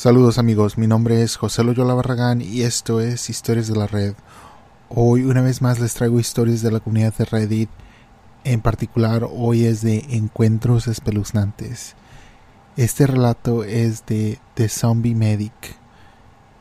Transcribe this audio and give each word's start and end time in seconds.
Saludos 0.00 0.38
amigos, 0.38 0.78
mi 0.78 0.86
nombre 0.86 1.20
es 1.20 1.36
José 1.36 1.62
Loyola 1.62 1.92
Barragán 1.92 2.40
y 2.40 2.62
esto 2.62 3.02
es 3.02 3.28
Historias 3.28 3.68
de 3.68 3.76
la 3.76 3.86
Red. 3.86 4.14
Hoy 4.88 5.24
una 5.24 5.42
vez 5.42 5.60
más 5.60 5.78
les 5.78 5.92
traigo 5.92 6.18
historias 6.18 6.62
de 6.62 6.70
la 6.70 6.80
comunidad 6.80 7.12
de 7.12 7.26
Reddit. 7.26 7.68
En 8.44 8.62
particular 8.62 9.28
hoy 9.30 9.66
es 9.66 9.82
de 9.82 10.06
encuentros 10.08 10.88
espeluznantes. 10.88 11.96
Este 12.78 13.06
relato 13.06 13.62
es 13.62 14.06
de 14.06 14.38
The 14.54 14.70
Zombie 14.70 15.14
Medic 15.14 15.76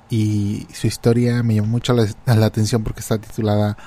y 0.09 0.67
su 0.73 0.87
historia 0.87 1.41
me 1.41 1.55
llamó 1.55 1.69
mucho 1.69 1.93
la, 1.93 2.45
atención 2.45 2.83
porque 2.83 2.99
está 2.99 3.19
titulada 3.19 3.77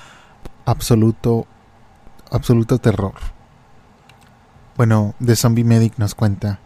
Absoluto 0.64 1.46
absoluto 2.30 2.78
terror. 2.78 3.16
Bueno, 4.78 5.14
The 5.22 5.36
Zombie 5.36 5.64
Medic 5.64 5.98
nos 5.98 6.14
cuenta 6.14 6.60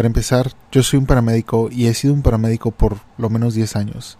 para 0.00 0.06
empezar, 0.06 0.52
yo 0.72 0.82
soy 0.82 0.98
un 0.98 1.04
paramédico 1.04 1.68
y 1.70 1.86
he 1.86 1.92
sido 1.92 2.14
un 2.14 2.22
paramédico 2.22 2.70
por 2.70 3.00
lo 3.18 3.28
menos 3.28 3.52
10 3.52 3.76
años. 3.76 4.16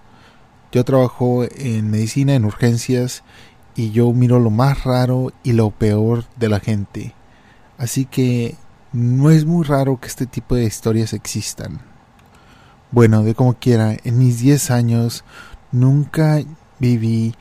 Yo 0.72 0.84
trabajo 0.84 1.44
en 1.56 1.90
medicina, 1.90 2.34
en 2.34 2.44
urgencias, 2.44 3.22
y 3.74 3.90
yo 3.90 4.12
miro 4.12 4.40
lo 4.40 4.50
más 4.50 4.84
raro 4.84 5.32
y 5.42 5.52
lo 5.52 5.70
peor 5.70 6.26
de 6.36 6.50
la 6.50 6.60
gente. 6.60 7.14
Así 7.78 8.04
que 8.04 8.56
no 8.92 9.30
es 9.30 9.46
muy 9.46 9.64
raro 9.64 9.98
que 9.98 10.08
este 10.08 10.26
tipo 10.26 10.54
de 10.54 10.64
historias 10.64 11.14
existan. 11.14 11.80
Bueno, 12.90 13.22
de 13.22 13.34
como 13.34 13.54
quiera, 13.54 13.96
en 14.04 14.18
mis 14.18 14.38
10 14.38 14.72
años 14.72 15.24
nunca 15.72 16.42
viví 16.78 17.34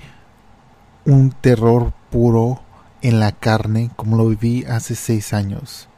un 1.04 1.32
terror 1.32 1.92
puro 2.10 2.62
en 3.02 3.20
la 3.20 3.34
carne 3.34 3.92
como 3.98 4.16
lo 4.16 4.28
viví 4.28 4.64
hace 4.64 4.96
6 4.96 5.34
años. 5.34 5.90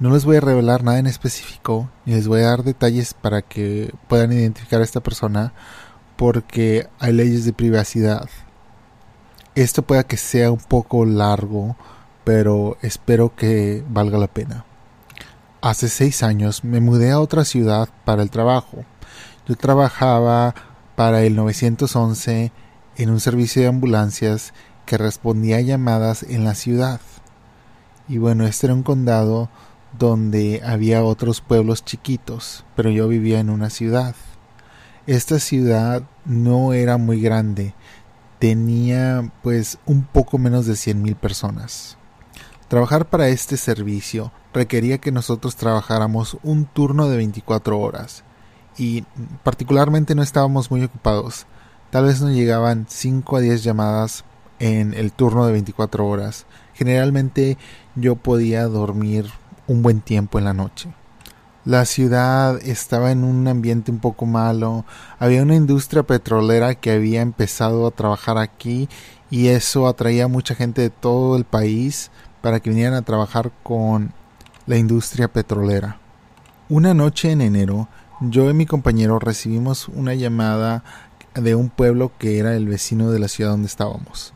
No 0.00 0.08
les 0.08 0.24
voy 0.24 0.38
a 0.38 0.40
revelar 0.40 0.82
nada 0.82 0.98
en 0.98 1.06
específico, 1.06 1.90
ni 2.06 2.14
les 2.14 2.26
voy 2.26 2.40
a 2.40 2.46
dar 2.46 2.64
detalles 2.64 3.12
para 3.12 3.42
que 3.42 3.92
puedan 4.08 4.32
identificar 4.32 4.80
a 4.80 4.84
esta 4.84 5.02
persona, 5.02 5.52
porque 6.16 6.88
hay 6.98 7.12
leyes 7.12 7.44
de 7.44 7.52
privacidad. 7.52 8.26
Esto 9.54 9.82
pueda 9.82 10.04
que 10.04 10.16
sea 10.16 10.50
un 10.50 10.58
poco 10.58 11.04
largo, 11.04 11.76
pero 12.24 12.78
espero 12.80 13.36
que 13.36 13.84
valga 13.90 14.16
la 14.16 14.28
pena. 14.28 14.64
Hace 15.60 15.90
seis 15.90 16.22
años 16.22 16.64
me 16.64 16.80
mudé 16.80 17.10
a 17.10 17.20
otra 17.20 17.44
ciudad 17.44 17.90
para 18.06 18.22
el 18.22 18.30
trabajo. 18.30 18.86
Yo 19.46 19.54
trabajaba 19.54 20.54
para 20.96 21.24
el 21.24 21.36
911 21.36 22.52
en 22.96 23.10
un 23.10 23.20
servicio 23.20 23.60
de 23.60 23.68
ambulancias 23.68 24.54
que 24.86 24.96
respondía 24.96 25.58
a 25.58 25.60
llamadas 25.60 26.22
en 26.22 26.44
la 26.44 26.54
ciudad. 26.54 27.02
Y 28.08 28.16
bueno, 28.16 28.46
este 28.46 28.66
era 28.66 28.74
un 28.74 28.82
condado 28.82 29.50
donde 29.98 30.62
había 30.64 31.02
otros 31.02 31.40
pueblos 31.40 31.84
chiquitos, 31.84 32.64
pero 32.76 32.90
yo 32.90 33.08
vivía 33.08 33.40
en 33.40 33.50
una 33.50 33.70
ciudad. 33.70 34.14
Esta 35.06 35.38
ciudad 35.38 36.02
no 36.24 36.72
era 36.72 36.96
muy 36.96 37.20
grande, 37.20 37.74
tenía 38.38 39.32
pues 39.42 39.78
un 39.86 40.04
poco 40.04 40.38
menos 40.38 40.66
de 40.66 40.74
100.000 40.74 41.16
personas. 41.16 41.96
Trabajar 42.68 43.08
para 43.08 43.28
este 43.28 43.56
servicio 43.56 44.32
requería 44.52 44.98
que 44.98 45.10
nosotros 45.10 45.56
trabajáramos 45.56 46.38
un 46.42 46.66
turno 46.66 47.08
de 47.08 47.16
24 47.16 47.78
horas 47.78 48.24
y 48.78 49.02
particularmente 49.42 50.14
no 50.14 50.22
estábamos 50.22 50.70
muy 50.70 50.84
ocupados. 50.84 51.46
Tal 51.90 52.04
vez 52.04 52.20
nos 52.20 52.30
llegaban 52.30 52.86
5 52.88 53.36
a 53.36 53.40
10 53.40 53.64
llamadas 53.64 54.24
en 54.60 54.94
el 54.94 55.12
turno 55.12 55.46
de 55.46 55.52
24 55.52 56.06
horas. 56.06 56.46
Generalmente 56.74 57.58
yo 57.96 58.14
podía 58.14 58.64
dormir 58.66 59.26
un 59.70 59.82
buen 59.82 60.00
tiempo 60.00 60.38
en 60.38 60.44
la 60.44 60.52
noche. 60.52 60.92
La 61.64 61.84
ciudad 61.84 62.60
estaba 62.62 63.12
en 63.12 63.22
un 63.22 63.46
ambiente 63.46 63.92
un 63.92 64.00
poco 64.00 64.26
malo, 64.26 64.84
había 65.18 65.42
una 65.42 65.54
industria 65.54 66.02
petrolera 66.02 66.74
que 66.74 66.90
había 66.90 67.20
empezado 67.20 67.86
a 67.86 67.92
trabajar 67.92 68.36
aquí 68.38 68.88
y 69.30 69.48
eso 69.48 69.86
atraía 69.86 70.24
a 70.24 70.28
mucha 70.28 70.56
gente 70.56 70.82
de 70.82 70.90
todo 70.90 71.36
el 71.36 71.44
país 71.44 72.10
para 72.40 72.58
que 72.58 72.70
vinieran 72.70 72.94
a 72.94 73.02
trabajar 73.02 73.52
con 73.62 74.12
la 74.66 74.76
industria 74.76 75.28
petrolera. 75.28 75.98
Una 76.68 76.92
noche 76.92 77.30
en 77.30 77.40
enero, 77.40 77.88
yo 78.20 78.50
y 78.50 78.54
mi 78.54 78.66
compañero 78.66 79.20
recibimos 79.20 79.86
una 79.88 80.14
llamada 80.14 80.82
de 81.34 81.54
un 81.54 81.68
pueblo 81.68 82.10
que 82.18 82.38
era 82.38 82.56
el 82.56 82.66
vecino 82.66 83.12
de 83.12 83.20
la 83.20 83.28
ciudad 83.28 83.52
donde 83.52 83.68
estábamos. 83.68 84.32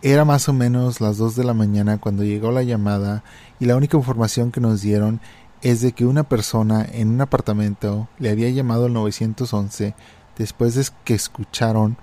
Era 0.00 0.24
más 0.24 0.48
o 0.48 0.52
menos 0.52 1.00
las 1.00 1.18
2 1.18 1.34
de 1.34 1.42
la 1.42 1.54
mañana 1.54 1.98
cuando 1.98 2.22
llegó 2.22 2.52
la 2.52 2.62
llamada 2.62 3.24
y 3.58 3.64
la 3.64 3.74
única 3.74 3.96
información 3.96 4.52
que 4.52 4.60
nos 4.60 4.80
dieron 4.80 5.20
es 5.60 5.80
de 5.80 5.90
que 5.90 6.06
una 6.06 6.22
persona 6.22 6.86
en 6.92 7.08
un 7.08 7.20
apartamento 7.20 8.08
le 8.20 8.30
había 8.30 8.48
llamado 8.48 8.86
al 8.86 8.92
911 8.92 9.96
después 10.36 10.76
de 10.76 10.86
que 11.02 11.14
escucharon 11.14 11.96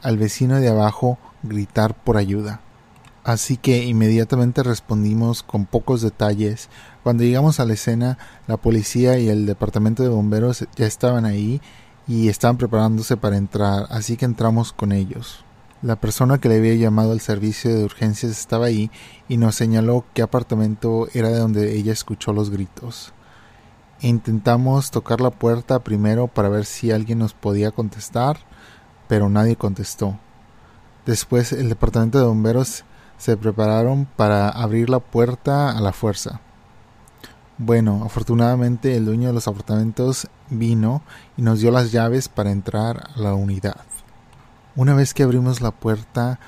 al 0.00 0.16
vecino 0.16 0.58
de 0.58 0.68
abajo 0.68 1.18
gritar 1.42 1.94
por 1.94 2.16
ayuda. 2.16 2.62
Así 3.24 3.58
que 3.58 3.84
inmediatamente 3.84 4.62
respondimos 4.62 5.42
con 5.42 5.66
pocos 5.66 6.00
detalles. 6.00 6.70
Cuando 7.02 7.24
llegamos 7.24 7.60
a 7.60 7.66
la 7.66 7.74
escena, 7.74 8.16
la 8.46 8.56
policía 8.56 9.18
y 9.18 9.28
el 9.28 9.44
departamento 9.44 10.02
de 10.02 10.08
bomberos 10.08 10.66
ya 10.76 10.86
estaban 10.86 11.26
ahí 11.26 11.60
y 12.08 12.28
estaban 12.28 12.56
preparándose 12.56 13.18
para 13.18 13.36
entrar, 13.36 13.86
así 13.90 14.16
que 14.16 14.24
entramos 14.24 14.72
con 14.72 14.92
ellos. 14.92 15.43
La 15.84 15.96
persona 15.96 16.38
que 16.38 16.48
le 16.48 16.56
había 16.56 16.76
llamado 16.76 17.12
al 17.12 17.20
servicio 17.20 17.74
de 17.74 17.84
urgencias 17.84 18.32
estaba 18.32 18.64
ahí 18.64 18.90
y 19.28 19.36
nos 19.36 19.54
señaló 19.54 20.06
qué 20.14 20.22
apartamento 20.22 21.08
era 21.12 21.28
de 21.28 21.38
donde 21.38 21.76
ella 21.76 21.92
escuchó 21.92 22.32
los 22.32 22.48
gritos. 22.48 23.12
Intentamos 24.00 24.90
tocar 24.90 25.20
la 25.20 25.28
puerta 25.28 25.80
primero 25.80 26.26
para 26.26 26.48
ver 26.48 26.64
si 26.64 26.90
alguien 26.90 27.18
nos 27.18 27.34
podía 27.34 27.70
contestar, 27.70 28.38
pero 29.08 29.28
nadie 29.28 29.56
contestó. 29.56 30.18
Después 31.04 31.52
el 31.52 31.68
departamento 31.68 32.18
de 32.18 32.24
bomberos 32.24 32.84
se 33.18 33.36
prepararon 33.36 34.06
para 34.06 34.48
abrir 34.48 34.88
la 34.88 35.00
puerta 35.00 35.68
a 35.68 35.82
la 35.82 35.92
fuerza. 35.92 36.40
Bueno, 37.58 38.04
afortunadamente 38.06 38.96
el 38.96 39.04
dueño 39.04 39.28
de 39.28 39.34
los 39.34 39.48
apartamentos 39.48 40.28
vino 40.48 41.02
y 41.36 41.42
nos 41.42 41.60
dio 41.60 41.70
las 41.70 41.92
llaves 41.92 42.30
para 42.30 42.52
entrar 42.52 43.10
a 43.14 43.20
la 43.20 43.34
unidad. 43.34 43.84
Una 44.76 44.92
vez 44.92 45.14
que 45.14 45.22
abrimos 45.22 45.60
la 45.60 45.70
puerta, 45.70 46.40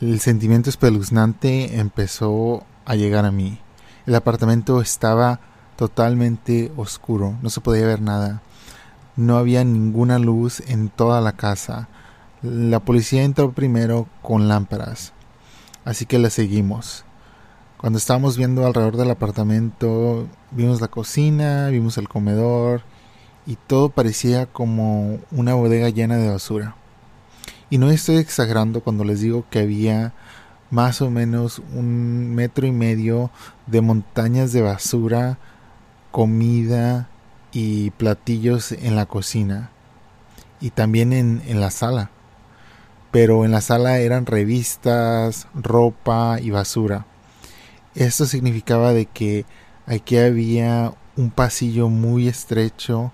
el 0.00 0.18
sentimiento 0.20 0.70
espeluznante 0.70 1.78
empezó 1.78 2.64
a 2.86 2.94
llegar 2.94 3.26
a 3.26 3.32
mí. 3.32 3.58
El 4.06 4.14
apartamento 4.14 4.80
estaba 4.80 5.40
totalmente 5.76 6.72
oscuro, 6.78 7.36
no 7.42 7.50
se 7.50 7.60
podía 7.60 7.84
ver 7.84 8.00
nada. 8.00 8.40
No 9.14 9.36
había 9.36 9.62
ninguna 9.62 10.18
luz 10.18 10.60
en 10.68 10.88
toda 10.88 11.20
la 11.20 11.32
casa. 11.32 11.88
La 12.40 12.80
policía 12.80 13.24
entró 13.24 13.52
primero 13.52 14.08
con 14.22 14.48
lámparas, 14.48 15.12
así 15.84 16.06
que 16.06 16.18
la 16.18 16.30
seguimos. 16.30 17.04
Cuando 17.76 17.98
estábamos 17.98 18.38
viendo 18.38 18.64
alrededor 18.64 18.96
del 18.96 19.10
apartamento, 19.10 20.26
vimos 20.50 20.80
la 20.80 20.88
cocina, 20.88 21.68
vimos 21.68 21.98
el 21.98 22.08
comedor 22.08 22.84
y 23.44 23.56
todo 23.56 23.90
parecía 23.90 24.46
como 24.46 25.18
una 25.30 25.52
bodega 25.52 25.90
llena 25.90 26.16
de 26.16 26.30
basura. 26.30 26.79
Y 27.70 27.78
no 27.78 27.90
estoy 27.90 28.16
exagerando 28.16 28.80
cuando 28.80 29.04
les 29.04 29.20
digo 29.20 29.44
que 29.48 29.60
había 29.60 30.12
más 30.70 31.00
o 31.00 31.10
menos 31.10 31.60
un 31.72 32.34
metro 32.34 32.66
y 32.66 32.72
medio 32.72 33.30
de 33.68 33.80
montañas 33.80 34.52
de 34.52 34.60
basura, 34.60 35.38
comida 36.10 37.08
y 37.52 37.90
platillos 37.92 38.72
en 38.72 38.96
la 38.96 39.06
cocina 39.06 39.70
y 40.60 40.70
también 40.70 41.12
en, 41.12 41.60
la 41.60 41.70
sala. 41.70 42.10
Pero 43.12 43.44
en 43.44 43.52
la 43.52 43.60
sala 43.60 43.98
eran 43.98 44.26
revistas, 44.26 45.46
ropa 45.54 46.38
y 46.40 46.50
basura. 46.50 47.06
Esto 47.94 48.26
significaba 48.26 48.92
de 48.92 49.06
que 49.06 49.44
aquí 49.86 50.16
había 50.16 50.92
un 51.16 51.30
pasillo 51.30 51.88
muy 51.88 52.28
estrecho 52.28 53.12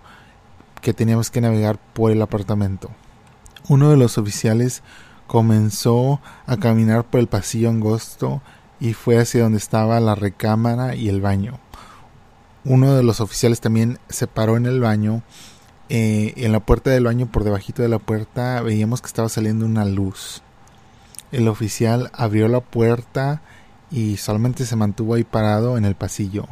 que 0.82 0.92
teníamos 0.92 1.30
que 1.30 1.40
navegar 1.40 1.78
por 1.94 2.10
el 2.10 2.20
apartamento. 2.20 2.90
Uno 3.68 3.90
de 3.90 3.96
los 3.96 4.16
oficiales 4.16 4.82
comenzó 5.26 6.20
a 6.46 6.56
caminar 6.56 7.04
por 7.04 7.18
el 7.18 7.26
pasillo 7.26 7.68
angosto 7.68 8.40
y 8.78 8.92
fue 8.92 9.18
hacia 9.18 9.42
donde 9.42 9.58
estaba 9.58 9.98
la 9.98 10.14
recámara 10.14 10.94
y 10.94 11.08
el 11.08 11.20
baño. 11.20 11.58
Uno 12.64 12.94
de 12.94 13.02
los 13.02 13.20
oficiales 13.20 13.60
también 13.60 13.98
se 14.08 14.28
paró 14.28 14.56
en 14.56 14.66
el 14.66 14.80
baño. 14.80 15.22
Eh, 15.88 16.34
en 16.36 16.52
la 16.52 16.60
puerta 16.60 16.90
del 16.90 17.04
baño, 17.04 17.26
por 17.26 17.44
debajito 17.44 17.82
de 17.82 17.88
la 17.88 17.98
puerta, 17.98 18.60
veíamos 18.60 19.00
que 19.00 19.08
estaba 19.08 19.28
saliendo 19.28 19.66
una 19.66 19.84
luz. 19.84 20.42
El 21.32 21.48
oficial 21.48 22.10
abrió 22.12 22.46
la 22.48 22.60
puerta 22.60 23.42
y 23.90 24.16
solamente 24.16 24.64
se 24.64 24.76
mantuvo 24.76 25.14
ahí 25.14 25.24
parado 25.24 25.76
en 25.76 25.84
el 25.84 25.96
pasillo. 25.96 26.46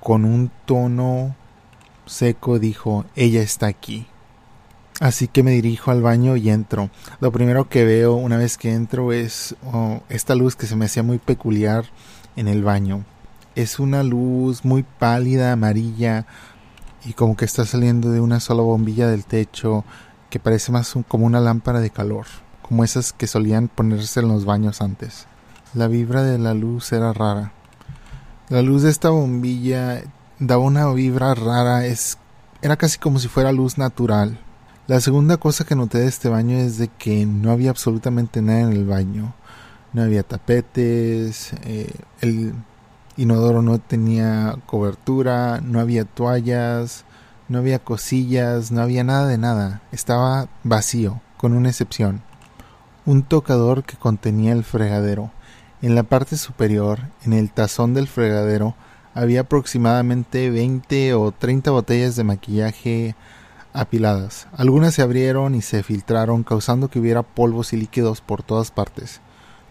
Con 0.00 0.24
un 0.24 0.50
tono 0.66 1.36
seco 2.06 2.58
dijo, 2.58 3.04
ella 3.14 3.42
está 3.42 3.66
aquí. 3.66 4.06
Así 5.00 5.28
que 5.28 5.42
me 5.42 5.52
dirijo 5.52 5.90
al 5.90 6.02
baño 6.02 6.36
y 6.36 6.50
entro. 6.50 6.90
Lo 7.20 7.32
primero 7.32 7.70
que 7.70 7.86
veo 7.86 8.14
una 8.14 8.36
vez 8.36 8.58
que 8.58 8.74
entro 8.74 9.14
es 9.14 9.56
oh, 9.72 10.02
esta 10.10 10.34
luz 10.34 10.56
que 10.56 10.66
se 10.66 10.76
me 10.76 10.84
hacía 10.84 11.02
muy 11.02 11.16
peculiar 11.16 11.86
en 12.36 12.48
el 12.48 12.62
baño. 12.62 13.06
Es 13.54 13.78
una 13.78 14.02
luz 14.02 14.62
muy 14.62 14.82
pálida, 14.82 15.52
amarilla, 15.52 16.26
y 17.04 17.14
como 17.14 17.34
que 17.34 17.46
está 17.46 17.64
saliendo 17.64 18.10
de 18.10 18.20
una 18.20 18.40
sola 18.40 18.62
bombilla 18.62 19.08
del 19.08 19.24
techo 19.24 19.84
que 20.28 20.38
parece 20.38 20.70
más 20.70 20.94
como 21.08 21.24
una 21.24 21.40
lámpara 21.40 21.80
de 21.80 21.88
calor, 21.88 22.26
como 22.60 22.84
esas 22.84 23.14
que 23.14 23.26
solían 23.26 23.68
ponerse 23.68 24.20
en 24.20 24.28
los 24.28 24.44
baños 24.44 24.82
antes. 24.82 25.26
La 25.72 25.88
vibra 25.88 26.22
de 26.22 26.38
la 26.38 26.52
luz 26.52 26.92
era 26.92 27.14
rara. 27.14 27.54
La 28.50 28.60
luz 28.60 28.82
de 28.82 28.90
esta 28.90 29.08
bombilla 29.08 30.02
daba 30.38 30.62
una 30.62 30.92
vibra 30.92 31.34
rara, 31.34 31.86
es, 31.86 32.18
era 32.60 32.76
casi 32.76 32.98
como 32.98 33.18
si 33.18 33.28
fuera 33.28 33.50
luz 33.50 33.78
natural. 33.78 34.38
La 34.90 34.98
segunda 34.98 35.36
cosa 35.36 35.64
que 35.64 35.76
noté 35.76 35.98
de 35.98 36.08
este 36.08 36.28
baño 36.28 36.56
es 36.56 36.76
de 36.76 36.88
que 36.88 37.24
no 37.24 37.52
había 37.52 37.70
absolutamente 37.70 38.42
nada 38.42 38.62
en 38.62 38.72
el 38.72 38.86
baño. 38.86 39.34
No 39.92 40.02
había 40.02 40.24
tapetes, 40.24 41.52
eh, 41.62 41.92
el 42.20 42.54
inodoro 43.16 43.62
no 43.62 43.78
tenía 43.78 44.56
cobertura, 44.66 45.60
no 45.60 45.78
había 45.78 46.06
toallas, 46.06 47.04
no 47.48 47.58
había 47.58 47.78
cosillas, 47.78 48.72
no 48.72 48.82
había 48.82 49.04
nada 49.04 49.28
de 49.28 49.38
nada. 49.38 49.80
Estaba 49.92 50.48
vacío, 50.64 51.20
con 51.36 51.52
una 51.52 51.68
excepción. 51.68 52.22
Un 53.06 53.22
tocador 53.22 53.84
que 53.84 53.96
contenía 53.96 54.52
el 54.54 54.64
fregadero. 54.64 55.30
En 55.82 55.94
la 55.94 56.02
parte 56.02 56.36
superior, 56.36 56.98
en 57.22 57.32
el 57.32 57.52
tazón 57.52 57.94
del 57.94 58.08
fregadero, 58.08 58.74
había 59.14 59.42
aproximadamente 59.42 60.50
20 60.50 61.14
o 61.14 61.30
30 61.30 61.70
botellas 61.70 62.16
de 62.16 62.24
maquillaje 62.24 63.14
apiladas. 63.72 64.48
Algunas 64.56 64.94
se 64.94 65.02
abrieron 65.02 65.54
y 65.54 65.62
se 65.62 65.82
filtraron, 65.82 66.42
causando 66.42 66.88
que 66.88 66.98
hubiera 66.98 67.22
polvos 67.22 67.72
y 67.72 67.76
líquidos 67.76 68.20
por 68.20 68.42
todas 68.42 68.70
partes. 68.70 69.20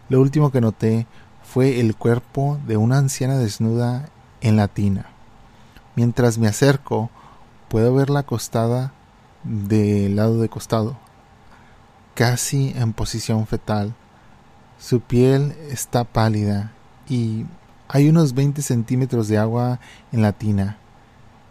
Lo 0.10 0.22
último 0.22 0.52
que 0.52 0.62
noté 0.62 1.08
fue 1.44 1.80
el 1.80 1.96
cuerpo 1.96 2.60
de 2.68 2.78
una 2.78 2.98
anciana 2.98 3.38
desnuda 3.38 4.10
en 4.42 4.56
la 4.56 4.68
tina. 4.68 5.08
Mientras 5.96 6.38
me 6.38 6.48
acerco, 6.48 7.10
puedo 7.68 7.94
verla 7.94 8.22
acostada 8.22 8.94
del 9.44 10.16
lado 10.16 10.40
de 10.40 10.50
costado, 10.50 10.98
casi 12.16 12.74
en 12.76 12.94
posición 12.94 13.48
fetal. 13.48 13.94
Su 14.80 15.02
piel 15.02 15.56
está 15.70 16.04
pálida 16.04 16.72
y 17.08 17.46
hay 17.88 18.10
unos 18.10 18.34
20 18.34 18.62
centímetros 18.62 19.28
de 19.28 19.38
agua 19.38 19.80
en 20.12 20.22
la 20.22 20.34
tina. 20.34 20.78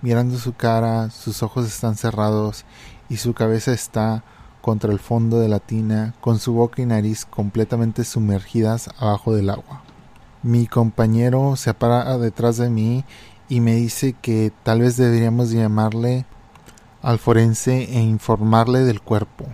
Mirando 0.00 0.38
su 0.38 0.54
cara, 0.54 1.10
sus 1.10 1.42
ojos 1.42 1.66
están 1.66 1.96
cerrados 1.96 2.64
y 3.08 3.16
su 3.16 3.34
cabeza 3.34 3.72
está 3.72 4.22
contra 4.60 4.92
el 4.92 5.00
fondo 5.00 5.40
de 5.40 5.48
la 5.48 5.58
tina, 5.58 6.14
con 6.20 6.38
su 6.38 6.52
boca 6.52 6.80
y 6.82 6.86
nariz 6.86 7.24
completamente 7.24 8.04
sumergidas 8.04 8.90
abajo 8.98 9.34
del 9.34 9.50
agua. 9.50 9.82
Mi 10.44 10.68
compañero 10.68 11.56
se 11.56 11.74
para 11.74 12.16
detrás 12.16 12.58
de 12.58 12.70
mí 12.70 13.04
y 13.48 13.60
me 13.60 13.74
dice 13.74 14.12
que 14.12 14.52
tal 14.62 14.82
vez 14.82 14.96
deberíamos 14.96 15.50
llamarle 15.50 16.26
al 17.02 17.18
forense 17.18 17.82
e 17.82 18.00
informarle 18.00 18.84
del 18.84 19.00
cuerpo. 19.00 19.46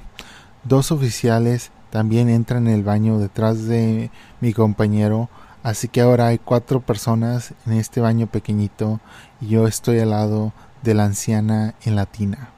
Dos 0.64 0.93
oficiales 0.93 1.70
también 1.88 2.29
entran 2.29 2.67
en 2.67 2.75
el 2.75 2.82
baño 2.82 3.19
detrás 3.19 3.64
de 3.64 4.11
mi 4.43 4.52
compañero 4.52 5.31
Así 5.65 5.89
que 5.89 6.03
ahora 6.03 6.27
hay 6.27 6.39
cuatro 6.39 6.81
personas 6.81 7.55
en 7.67 7.73
este 7.73 8.03
baño 8.03 8.27
pequeñito 8.27 9.01
y 9.41 9.49
yo 9.49 9.67
estoy 9.67 9.99
al 9.99 10.11
lado 10.11 10.53
de 10.83 10.93
la 10.93 11.05
anciana 11.05 11.75
en 11.85 11.97
la 11.97 12.05
tina. 12.05 12.51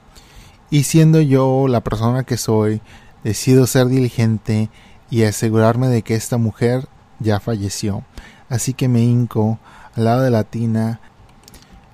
Y 0.71 0.83
siendo 0.83 1.21
yo 1.21 1.69
la 1.69 1.83
persona 1.83 2.25
que 2.25 2.37
soy, 2.37 2.83
decido 3.23 3.69
ser 3.69 3.87
diligente 3.87 4.71
y 5.09 5.23
asegurarme 5.23 5.87
de 5.87 6.03
que 6.03 6.17
esta 6.17 6.37
mujer 6.37 6.89
ya 7.21 7.39
falleció. 7.39 8.03
Así 8.49 8.75
que 8.75 8.89
me 8.89 9.03
hinco 9.03 9.61
al 9.95 10.05
lado 10.05 10.23
de 10.23 10.31
la 10.31 10.43
tina, 10.43 11.01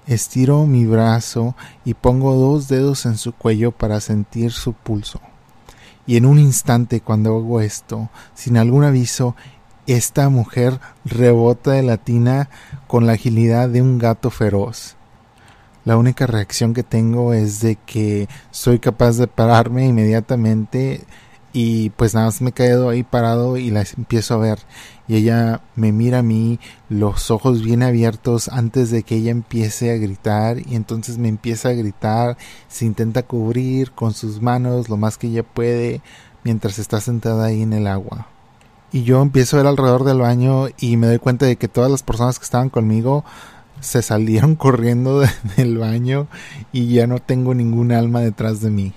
estiro 0.07 0.65
mi 0.65 0.87
brazo 0.87 1.55
y 1.85 1.93
pongo 1.93 2.35
dos 2.37 2.69
dedos 2.69 3.05
en 3.05 3.19
su 3.19 3.35
cuello 3.35 3.71
para 3.71 4.01
sentir 4.01 4.51
su 4.51 4.73
pulso. 4.73 5.21
Y 6.07 6.17
en 6.17 6.25
un 6.25 6.39
instante 6.39 7.03
cuando 7.03 7.37
hago 7.37 7.61
esto, 7.61 8.09
sin 8.35 8.57
algún 8.57 8.85
aviso, 8.85 9.37
esta 9.93 10.29
mujer 10.29 10.81
rebota 11.05 11.73
de 11.73 11.83
la 11.83 11.97
tina 11.97 12.49
con 12.87 13.07
la 13.07 13.13
agilidad 13.13 13.69
de 13.69 13.83
un 13.83 13.99
gato 13.99 14.31
feroz. 14.31 14.97
La 15.85 15.97
única 15.97 16.27
reacción 16.27 16.75
que 16.75 16.83
tengo 16.83 17.35
es 17.35 17.61
de 17.61 17.77
que 17.77 18.29
soy 18.51 18.79
capaz 18.79 19.17
de 19.17 19.27
pararme 19.27 19.87
inmediatamente 19.87 21.05
y 21.53 21.91
pues 21.91 22.15
nada 22.15 22.27
más 22.27 22.41
me 22.41 22.53
quedo 22.53 22.89
ahí 22.89 23.03
parado 23.03 23.57
y 23.57 23.71
la 23.71 23.85
empiezo 23.97 24.35
a 24.35 24.39
ver. 24.39 24.61
Y 25.09 25.17
ella 25.17 25.61
me 25.75 25.93
mira 25.93 26.21
a 26.21 26.23
mí 26.23 26.61
los 26.89 27.31
ojos 27.31 27.63
bien 27.63 27.83
abiertos 27.83 28.49
antes 28.49 28.91
de 28.91 29.03
que 29.03 29.17
ella 29.17 29.33
empiece 29.33 29.91
a 29.91 29.97
gritar. 29.97 30.59
Y 30.67 30.77
entonces 30.77 31.19
me 31.19 31.29
empieza 31.29 31.71
a 31.71 31.73
gritar 31.73 32.39
se 32.69 32.87
intenta 32.87 33.25
cubrir 33.25 33.93
con 33.93 34.15
sus 34.15 34.41
manos 34.41 34.89
lo 34.89 34.97
más 34.97 35.19
que 35.19 35.27
ella 35.27 35.43
puede 35.43 36.01
mientras 36.45 36.79
está 36.79 37.01
sentada 37.01 37.47
ahí 37.47 37.63
en 37.63 37.73
el 37.73 37.87
agua 37.87 38.32
y 38.93 39.05
yo 39.05 39.23
empiezo 39.23 39.57
a 39.57 39.61
ver 39.61 39.67
alrededor 39.67 40.05
del 40.05 40.19
baño 40.19 40.67
y 40.79 40.97
me 40.97 41.07
doy 41.07 41.19
cuenta 41.19 41.47
de 41.47 41.57
que 41.57 41.69
todas 41.69 41.91
las 41.91 42.03
personas 42.03 42.39
que 42.39 42.45
estaban 42.45 42.69
conmigo 42.69 43.25
se 43.81 44.03
salieron 44.03 44.55
corriendo 44.57 45.23
del 45.57 45.79
baño 45.79 46.29
y 46.73 46.93
ya 46.93 47.07
no 47.07 47.19
tengo 47.19 47.55
ningún 47.55 47.93
alma 47.93 48.21
detrás 48.21 48.61
de 48.61 48.71
mí. 48.71 48.93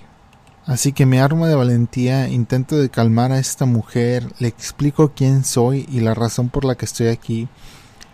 Así 0.66 0.92
que 0.92 1.06
me 1.06 1.20
armo 1.20 1.46
de 1.46 1.54
valentía, 1.54 2.28
intento 2.28 2.76
de 2.76 2.90
calmar 2.90 3.30
a 3.30 3.38
esta 3.38 3.66
mujer, 3.66 4.32
le 4.40 4.48
explico 4.48 5.12
quién 5.14 5.44
soy 5.44 5.86
y 5.88 6.00
la 6.00 6.12
razón 6.12 6.48
por 6.48 6.64
la 6.64 6.74
que 6.74 6.84
estoy 6.84 7.06
aquí. 7.06 7.48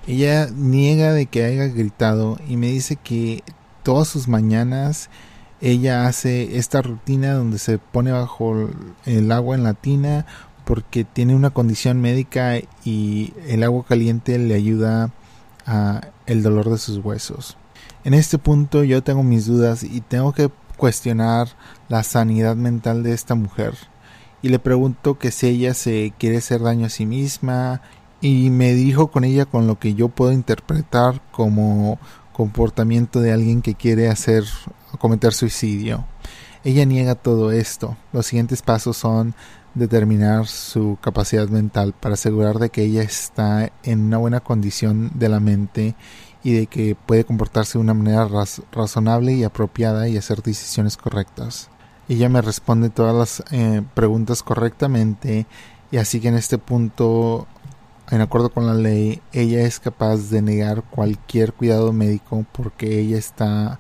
Ella 0.07 0.49
niega 0.55 1.13
de 1.13 1.27
que 1.27 1.45
haya 1.45 1.67
gritado 1.69 2.39
y 2.49 2.57
me 2.59 2.67
dice 2.67 2.97
que 2.97 3.43
todas 3.83 4.09
sus 4.09 4.29
mañanas 4.29 5.09
ella 5.63 6.07
hace 6.07 6.59
esta 6.59 6.83
rutina 6.83 7.35
donde 7.35 7.59
se 7.59 7.79
pone 7.79 8.11
bajo 8.11 8.69
el 9.07 9.33
agua 9.33 9.55
en 9.55 9.63
la 9.63 9.75
tina, 9.75 10.27
porque 10.65 11.05
tiene 11.05 11.35
una 11.35 11.51
condición 11.51 12.01
médica 12.01 12.59
y 12.85 13.33
el 13.47 13.63
agua 13.63 13.85
caliente 13.87 14.39
le 14.39 14.55
ayuda 14.55 15.11
a 15.67 16.01
el 16.27 16.43
dolor 16.43 16.71
de 16.71 16.79
sus 16.79 16.99
huesos. 16.99 17.57
En 18.05 18.15
este 18.15 18.39
punto 18.39 18.85
yo 18.85 19.03
tengo 19.03 19.23
mis 19.23 19.47
dudas 19.47 19.83
y 19.83 20.01
tengo 20.01 20.33
que 20.33 20.51
cuestionar 20.77 21.49
la 21.89 22.03
sanidad 22.03 22.57
mental 22.57 23.03
de 23.03 23.13
esta 23.13 23.35
mujer 23.35 23.75
y 24.43 24.49
le 24.49 24.59
pregunto 24.59 25.19
que 25.19 25.31
si 25.31 25.47
ella 25.47 25.73
se 25.73 26.13
quiere 26.19 26.39
hacer 26.39 26.61
daño 26.63 26.87
a 26.87 26.91
sí 26.91 27.07
misma 27.07 27.81
y 28.21 28.51
me 28.51 28.75
dijo 28.75 29.09
con 29.09 29.25
ella 29.25 29.47
con 29.47 29.69
lo 29.69 29.79
que 29.79 29.95
yo 29.95 30.09
puedo 30.09 30.33
interpretar 30.33 31.23
como 31.31 31.99
comportamiento 32.33 33.21
de 33.21 33.33
alguien 33.33 33.63
que 33.63 33.75
quiere 33.75 34.09
hacer 34.09 34.45
cometer 34.99 35.33
suicidio. 35.33 36.05
Ella 36.65 36.85
niega 36.85 37.15
todo 37.15 37.53
esto. 37.53 37.97
Los 38.13 38.27
siguientes 38.27 38.63
pasos 38.63 38.97
son 38.97 39.35
determinar 39.75 40.47
su 40.47 40.99
capacidad 41.01 41.49
mental 41.49 41.95
para 41.99 42.15
asegurar 42.15 42.59
de 42.59 42.71
que 42.71 42.83
ella 42.83 43.03
está 43.03 43.73
en 43.83 44.01
una 44.01 44.19
buena 44.19 44.41
condición 44.41 45.11
de 45.15 45.29
la 45.29 45.41
mente 45.41 45.95
y 46.45 46.53
de 46.53 46.67
que 46.67 46.95
puede 46.95 47.25
comportarse 47.25 47.79
de 47.79 47.83
una 47.83 47.95
manera 47.95 48.29
razonable 48.73 49.33
y 49.33 49.45
apropiada 49.45 50.09
y 50.09 50.17
hacer 50.17 50.43
decisiones 50.43 50.97
correctas. 50.97 51.71
Ella 52.09 52.29
me 52.29 52.43
responde 52.43 52.91
todas 52.91 53.15
las 53.15 53.53
eh, 53.53 53.83
preguntas 53.95 54.43
correctamente 54.43 55.47
y 55.91 55.99
así 55.99 56.21
que 56.21 56.29
en 56.29 56.35
este 56.35 56.59
punto, 56.59 57.47
en 58.11 58.21
acuerdo 58.21 58.51
con 58.51 58.67
la 58.67 58.75
ley, 58.75 59.23
ella 59.33 59.63
es 59.63 59.79
capaz 59.79 60.31
de 60.31 60.43
negar 60.43 60.83
cualquier 60.83 61.53
cuidado 61.53 61.93
médico 61.93 62.45
porque 62.53 62.99
ella 62.99 63.19
está 63.19 63.79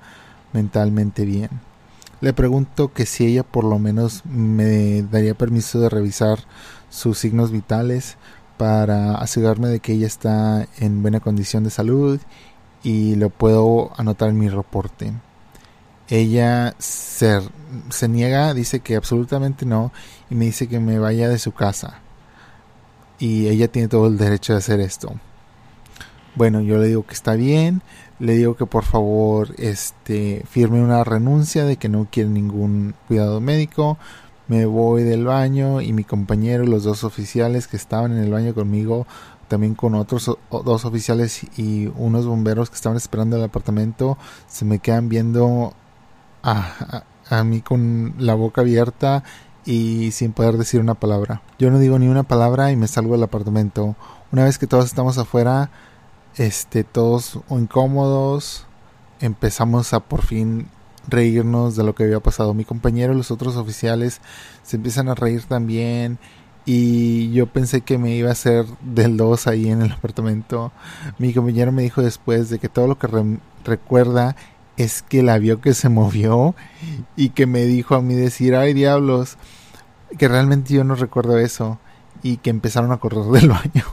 mentalmente 0.53 1.25
bien. 1.25 1.72
Le 2.23 2.33
pregunto 2.33 2.93
que 2.93 3.05
si 3.05 3.27
ella 3.27 3.43
por 3.43 3.65
lo 3.65 3.81
menos 3.81 4.25
me 4.25 5.03
daría 5.03 5.35
permiso 5.35 5.81
de 5.81 5.89
revisar 5.89 6.39
sus 6.89 7.19
signos 7.19 7.51
vitales 7.51 8.17
para 8.59 9.17
asegurarme 9.17 9.67
de 9.67 9.81
que 9.81 9.95
ella 9.95 10.07
está 10.07 10.69
en 10.79 11.03
buena 11.03 11.19
condición 11.19 11.65
de 11.65 11.71
salud 11.71 12.21
y 12.85 13.17
lo 13.17 13.29
puedo 13.29 13.91
anotar 13.97 14.29
en 14.29 14.39
mi 14.39 14.49
reporte. 14.49 15.13
Ella 16.07 16.77
se, 16.79 17.41
se 17.91 18.09
niega, 18.09 18.55
dice 18.55 18.79
que 18.79 18.95
absolutamente 18.95 19.67
no 19.67 19.91
y 20.31 20.37
me 20.37 20.45
dice 20.45 20.69
que 20.69 20.79
me 20.79 21.01
vaya 21.01 21.29
de 21.29 21.41
su 21.41 21.51
casa. 21.51 22.03
Y 23.19 23.49
ella 23.49 23.67
tiene 23.67 23.89
todo 23.89 24.07
el 24.07 24.17
derecho 24.17 24.53
de 24.53 24.61
hacer 24.61 24.79
esto. 24.79 25.13
Bueno, 26.37 26.61
yo 26.61 26.79
le 26.79 26.87
digo 26.87 27.05
que 27.05 27.15
está 27.15 27.35
bien, 27.35 27.83
le 28.19 28.35
digo 28.37 28.57
que 28.57 28.67
por 28.67 28.85
favor 28.85 29.55
este 29.59 30.45
firme 30.49 30.83
una 30.83 31.05
renuncia 31.05 31.65
de 31.65 31.77
que 31.77 31.89
no 31.89 32.07
quiere 32.11 32.31
ningún 32.31 32.95
cuidado 33.09 33.41
médico. 33.41 33.99
Me 34.49 34.67
voy 34.67 35.03
del 35.03 35.25
baño 35.25 35.81
y 35.81 35.93
mi 35.93 36.05
compañero 36.05 36.65
y 36.65 36.67
los 36.67 36.85
dos 36.85 37.05
oficiales 37.05 37.69
que 37.69 37.77
estaban 37.77 38.13
en 38.13 38.19
el 38.19 38.31
baño 38.31 38.55
conmigo, 38.55 39.07
también 39.49 39.75
con 39.75 39.95
otros 39.95 40.31
dos 40.51 40.85
oficiales 40.85 41.43
y 41.57 41.87
unos 41.97 42.27
bomberos 42.27 42.69
que 42.69 42.77
estaban 42.77 42.97
esperando 42.97 43.37
el 43.37 43.45
apartamento, 43.45 44.19
se 44.49 44.65
me 44.65 44.79
quedan 44.79 45.09
viendo 45.09 45.75
a, 46.43 47.05
a, 47.29 47.39
a 47.39 47.45
mí 47.45 47.61
con 47.61 48.15
la 48.19 48.35
boca 48.35 48.61
abierta 48.61 49.23
y 49.65 50.11
sin 50.11 50.33
poder 50.33 50.59
decir 50.59 50.81
una 50.81 50.95
palabra. 50.95 51.43
Yo 51.59 51.71
no 51.71 51.79
digo 51.79 51.99
ni 51.99 52.09
una 52.09 52.25
palabra 52.25 52.73
y 52.73 52.77
me 52.77 52.89
salgo 52.89 53.13
del 53.13 53.23
apartamento. 53.23 53.97
Una 54.33 54.45
vez 54.45 54.59
que 54.59 54.67
todos 54.67 54.87
estamos 54.87 55.19
afuera, 55.19 55.71
este, 56.37 56.85
todos 56.85 57.39
incómodos, 57.51 58.67
empezamos 59.21 59.93
a 59.93 60.01
por 60.01 60.23
fin 60.23 60.69
reírnos 61.09 61.77
de 61.77 61.85
lo 61.85 61.95
que 61.95 62.05
había 62.05 62.21
pasado. 62.21 62.55
Mi 62.55 62.65
compañero 62.65 63.13
y 63.13 63.17
los 63.17 63.31
otros 63.31 63.57
oficiales 63.57 64.21
se 64.63 64.77
empiezan 64.77 65.09
a 65.09 65.15
reír 65.15 65.45
también. 65.45 66.19
Y 66.65 67.33
yo 67.33 67.47
pensé 67.47 67.81
que 67.81 67.99
me 67.99 68.15
iba 68.15 68.29
a 68.29 68.33
hacer 68.33 68.67
del 68.83 69.17
2 69.17 69.47
ahí 69.49 69.69
en 69.69 69.83
el 69.83 69.93
apartamento. 69.93 70.73
Mi 71.19 71.35
compañero 71.35 71.73
me 71.73 71.83
dijo 71.83 72.03
después 72.03 72.51
de 72.51 72.59
que 72.59 72.69
todo 72.69 72.87
lo 72.87 72.99
que 72.99 73.09
recuerda 73.65 74.37
es 74.77 75.03
que 75.03 75.23
la 75.23 75.39
vio 75.39 75.61
que 75.61 75.75
se 75.75 75.89
movió 75.89 76.55
y 77.17 77.31
que 77.31 77.47
me 77.47 77.65
dijo 77.65 77.95
a 77.95 78.03
mí 78.03 78.15
decir, 78.15 78.55
ay 78.55 78.73
diablos, 78.73 79.37
que 80.19 80.29
realmente 80.29 80.73
yo 80.73 80.85
no 80.85 80.95
recuerdo 80.95 81.39
eso 81.39 81.79
y 82.23 82.39
que 82.39 82.51
empezaron 82.51 82.93
a 82.93 82.99
correr 82.99 83.25
del 83.25 83.49
baño. 83.51 83.85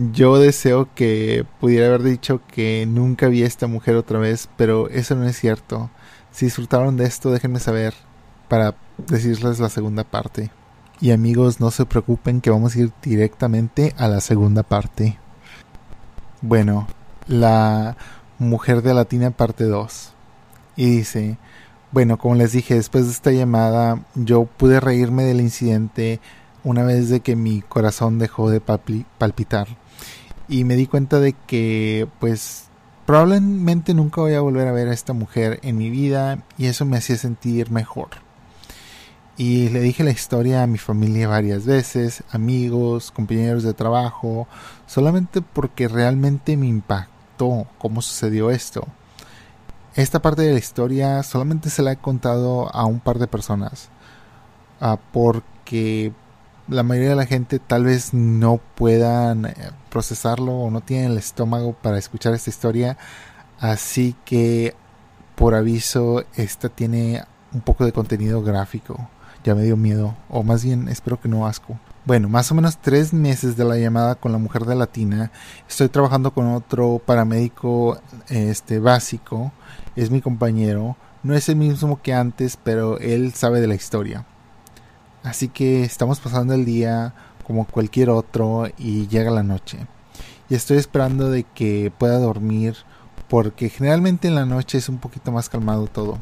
Yo 0.00 0.38
deseo 0.38 0.88
que 0.94 1.44
pudiera 1.58 1.88
haber 1.88 2.04
dicho 2.04 2.40
que 2.46 2.86
nunca 2.86 3.26
vi 3.26 3.42
a 3.42 3.48
esta 3.48 3.66
mujer 3.66 3.96
otra 3.96 4.20
vez, 4.20 4.48
pero 4.56 4.88
eso 4.90 5.16
no 5.16 5.24
es 5.24 5.36
cierto. 5.36 5.90
Si 6.30 6.46
disfrutaron 6.46 6.96
de 6.96 7.04
esto, 7.04 7.32
déjenme 7.32 7.58
saber 7.58 7.94
para 8.46 8.76
decirles 9.08 9.58
la 9.58 9.68
segunda 9.68 10.04
parte. 10.04 10.52
Y 11.00 11.10
amigos, 11.10 11.58
no 11.58 11.72
se 11.72 11.84
preocupen 11.84 12.40
que 12.40 12.50
vamos 12.50 12.76
a 12.76 12.78
ir 12.78 12.92
directamente 13.02 13.92
a 13.96 14.06
la 14.06 14.20
segunda 14.20 14.62
parte. 14.62 15.18
Bueno, 16.42 16.86
la 17.26 17.96
mujer 18.38 18.82
de 18.82 18.94
Latina 18.94 19.32
parte 19.32 19.64
2. 19.64 20.12
Y 20.76 20.90
dice, 20.90 21.38
bueno, 21.90 22.18
como 22.18 22.36
les 22.36 22.52
dije, 22.52 22.76
después 22.76 23.06
de 23.06 23.10
esta 23.10 23.32
llamada 23.32 24.04
yo 24.14 24.44
pude 24.44 24.78
reírme 24.78 25.24
del 25.24 25.40
incidente 25.40 26.20
una 26.62 26.84
vez 26.84 27.08
de 27.08 27.18
que 27.18 27.34
mi 27.34 27.62
corazón 27.62 28.20
dejó 28.20 28.48
de 28.48 28.60
palpitar. 28.60 29.66
Y 30.48 30.64
me 30.64 30.76
di 30.76 30.86
cuenta 30.86 31.20
de 31.20 31.34
que 31.46 32.08
pues 32.20 32.68
Probablemente 33.08 33.94
nunca 33.94 34.20
voy 34.20 34.34
a 34.34 34.42
volver 34.42 34.68
a 34.68 34.72
ver 34.72 34.88
a 34.88 34.92
esta 34.92 35.14
mujer 35.14 35.60
en 35.62 35.78
mi 35.78 35.88
vida 35.88 36.44
y 36.58 36.66
eso 36.66 36.84
me 36.84 36.98
hacía 36.98 37.16
sentir 37.16 37.70
mejor. 37.70 38.08
Y 39.38 39.70
le 39.70 39.80
dije 39.80 40.04
la 40.04 40.10
historia 40.10 40.62
a 40.62 40.66
mi 40.66 40.76
familia 40.76 41.26
varias 41.26 41.64
veces, 41.64 42.22
amigos, 42.32 43.10
compañeros 43.10 43.62
de 43.62 43.72
trabajo, 43.72 44.46
solamente 44.86 45.40
porque 45.40 45.88
realmente 45.88 46.58
me 46.58 46.66
impactó 46.66 47.66
cómo 47.78 48.02
sucedió 48.02 48.50
esto. 48.50 48.86
Esta 49.94 50.20
parte 50.20 50.42
de 50.42 50.52
la 50.52 50.58
historia 50.58 51.22
solamente 51.22 51.70
se 51.70 51.80
la 51.80 51.92
he 51.92 51.96
contado 51.96 52.70
a 52.76 52.84
un 52.84 53.00
par 53.00 53.18
de 53.18 53.26
personas, 53.26 53.88
ah, 54.82 54.98
porque 55.14 56.12
la 56.68 56.82
mayoría 56.82 57.10
de 57.10 57.16
la 57.16 57.26
gente 57.26 57.58
tal 57.58 57.84
vez 57.84 58.12
no 58.14 58.60
puedan 58.74 59.46
eh, 59.46 59.54
procesarlo 59.90 60.52
o 60.52 60.70
no 60.70 60.80
tienen 60.80 61.12
el 61.12 61.18
estómago 61.18 61.72
para 61.72 61.98
escuchar 61.98 62.34
esta 62.34 62.50
historia. 62.50 62.96
Así 63.58 64.14
que 64.24 64.74
por 65.38 65.54
aviso, 65.54 66.24
esta 66.34 66.68
tiene 66.68 67.22
un 67.52 67.60
poco 67.60 67.84
de 67.84 67.92
contenido 67.92 68.42
gráfico. 68.42 69.08
Ya 69.44 69.54
me 69.54 69.62
dio 69.62 69.76
miedo, 69.76 70.16
o 70.28 70.42
más 70.42 70.64
bien 70.64 70.88
espero 70.88 71.20
que 71.20 71.28
no 71.28 71.46
asco. 71.46 71.78
Bueno, 72.04 72.28
más 72.28 72.50
o 72.50 72.56
menos 72.56 72.78
tres 72.78 73.12
meses 73.12 73.56
de 73.56 73.64
la 73.64 73.76
llamada 73.76 74.16
con 74.16 74.32
la 74.32 74.38
mujer 74.38 74.64
de 74.64 74.74
Latina. 74.74 75.30
Estoy 75.68 75.88
trabajando 75.90 76.32
con 76.32 76.46
otro 76.54 77.00
paramédico 77.04 78.00
este, 78.28 78.80
básico. 78.80 79.52
Es 79.94 80.10
mi 80.10 80.20
compañero. 80.20 80.96
No 81.22 81.34
es 81.34 81.48
el 81.48 81.56
mismo 81.56 82.02
que 82.02 82.14
antes, 82.14 82.56
pero 82.56 82.98
él 82.98 83.32
sabe 83.34 83.60
de 83.60 83.68
la 83.68 83.74
historia. 83.74 84.26
Así 85.28 85.48
que 85.48 85.84
estamos 85.84 86.20
pasando 86.20 86.54
el 86.54 86.64
día 86.64 87.12
como 87.46 87.66
cualquier 87.66 88.08
otro 88.08 88.66
y 88.78 89.08
llega 89.08 89.30
la 89.30 89.42
noche. 89.42 89.86
Y 90.48 90.54
estoy 90.54 90.78
esperando 90.78 91.30
de 91.30 91.44
que 91.44 91.92
pueda 91.98 92.18
dormir 92.18 92.76
porque 93.28 93.68
generalmente 93.68 94.28
en 94.28 94.34
la 94.34 94.46
noche 94.46 94.78
es 94.78 94.88
un 94.88 94.96
poquito 94.96 95.30
más 95.30 95.50
calmado 95.50 95.86
todo. 95.86 96.16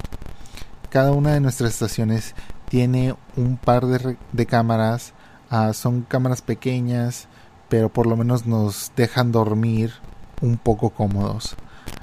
Cada 0.91 1.13
una 1.13 1.35
de 1.35 1.41
nuestras 1.41 1.71
estaciones 1.71 2.35
tiene 2.69 3.15
un 3.37 3.59
par 3.59 3.87
de, 3.87 4.47
cámaras, 4.47 5.13
ah, 5.51 5.73
son 5.73 6.03
cámaras 6.03 6.43
pequeñas, 6.43 7.29
pero 7.69 7.89
por 7.89 8.09
lo 8.09 8.17
menos 8.17 8.45
nos 8.45 8.91
dejan 8.97 9.31
dormir 9.31 9.93
un 10.41 10.57
poco 10.57 10.91
cómodos. 10.91 11.55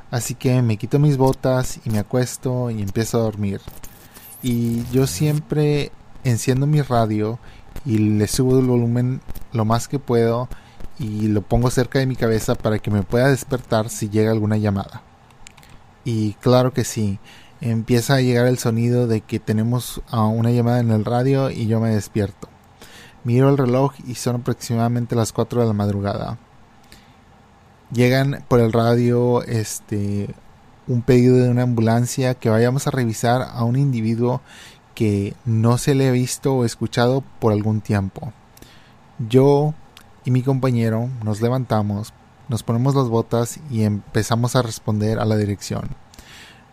Así 0.10 0.36
que 0.36 0.62
me 0.62 0.78
quito 0.78 1.00
mis 1.00 1.18
botas 1.18 1.82
y 1.84 1.90
me 1.90 2.00
acuesto 2.00 2.72
y 2.72 2.82
empiezo 2.82 3.18
a 3.18 3.24
dormir. 3.24 3.60
Y 4.42 4.86
yo 4.92 5.06
siempre 5.06 5.92
enciendo 6.24 6.68
mi 6.68 6.82
radio 6.82 7.40
y 7.86 7.98
le 7.98 8.28
subo 8.28 8.60
el 8.60 8.66
volumen 8.66 9.22
lo 9.52 9.66
más 9.66 9.88
que 9.88 10.00
puedo 10.00 10.48
y 11.00 11.28
lo 11.28 11.42
pongo 11.42 11.70
cerca 11.70 12.00
de 12.00 12.06
mi 12.06 12.16
cabeza 12.16 12.56
para 12.56 12.80
que 12.80 12.92
me 12.92 13.04
pueda 13.04 13.30
despertar 13.30 13.90
si 13.90 14.10
llega 14.10 14.32
alguna 14.32 14.58
llamada. 14.58 15.02
Y 16.06 16.34
claro 16.34 16.74
que 16.74 16.84
sí, 16.84 17.20
empieza 17.62 18.16
a 18.16 18.22
llegar 18.22 18.48
el 18.48 18.58
sonido 18.58 19.08
de 19.08 19.22
que 19.22 19.40
tenemos 19.40 20.02
una 20.12 20.52
llamada 20.52 20.80
en 20.80 20.92
el 20.92 21.06
radio 21.06 21.50
y 21.50 21.68
yo 21.68 21.80
me 21.80 21.90
despierto. 21.90 22.50
Miro 23.24 23.50
el 23.50 23.58
reloj 23.58 23.94
y 24.06 24.16
son 24.16 24.38
aproximadamente 24.38 25.16
las 25.16 25.32
4 25.32 25.62
de 25.62 25.68
la 25.68 25.74
madrugada. 25.74 26.38
Llegan 27.92 28.44
por 28.48 28.60
el 28.60 28.74
radio 28.74 29.44
este 29.44 30.34
un 30.88 31.02
pedido 31.02 31.38
de 31.38 31.50
una 31.50 31.64
ambulancia 31.64 32.34
que 32.34 32.50
vayamos 32.50 32.88
a 32.88 32.92
revisar 32.92 33.42
a 33.54 33.64
un 33.64 33.78
individuo 33.78 34.42
que 34.94 35.36
no 35.46 35.78
se 35.78 35.96
le 35.96 36.08
ha 36.08 36.12
visto 36.12 36.56
o 36.56 36.66
escuchado 36.66 37.24
por 37.40 37.54
algún 37.54 37.82
tiempo. 37.82 38.34
Yo 39.30 39.74
y 40.26 40.32
mi 40.32 40.42
compañero 40.42 41.10
nos 41.24 41.42
levantamos, 41.42 42.14
nos 42.50 42.64
ponemos 42.64 42.96
las 42.96 43.08
botas 43.08 43.60
y 43.70 43.84
empezamos 43.84 44.56
a 44.56 44.62
responder 44.62 45.20
a 45.20 45.26
la 45.26 45.38
dirección. 45.38 45.90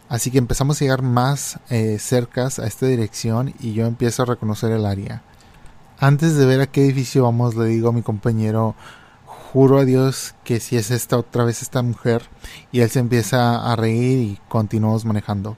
Así 0.08 0.30
que 0.30 0.38
empezamos 0.38 0.80
a 0.80 0.84
llegar 0.84 1.02
más 1.02 1.60
eh, 1.68 1.98
cercas 2.00 2.58
a 2.58 2.66
esta 2.66 2.86
dirección 2.86 3.54
y 3.60 3.72
yo 3.74 3.86
empiezo 3.86 4.22
a 4.22 4.26
reconocer 4.26 4.72
el 4.72 4.84
área. 4.84 5.22
Antes 5.98 6.36
de 6.36 6.46
ver 6.46 6.60
a 6.60 6.66
qué 6.66 6.84
edificio 6.84 7.24
vamos, 7.24 7.54
le 7.54 7.66
digo 7.66 7.90
a 7.90 7.92
mi 7.92 8.02
compañero, 8.02 8.74
juro 9.24 9.78
a 9.78 9.84
Dios 9.84 10.34
que 10.44 10.58
si 10.58 10.76
es 10.76 10.90
esta 10.90 11.18
otra 11.18 11.44
vez 11.44 11.62
esta 11.62 11.82
mujer, 11.82 12.22
y 12.72 12.80
él 12.80 12.90
se 12.90 13.00
empieza 13.00 13.70
a 13.70 13.76
reír 13.76 14.18
y 14.18 14.40
continuamos 14.48 15.04
manejando 15.04 15.56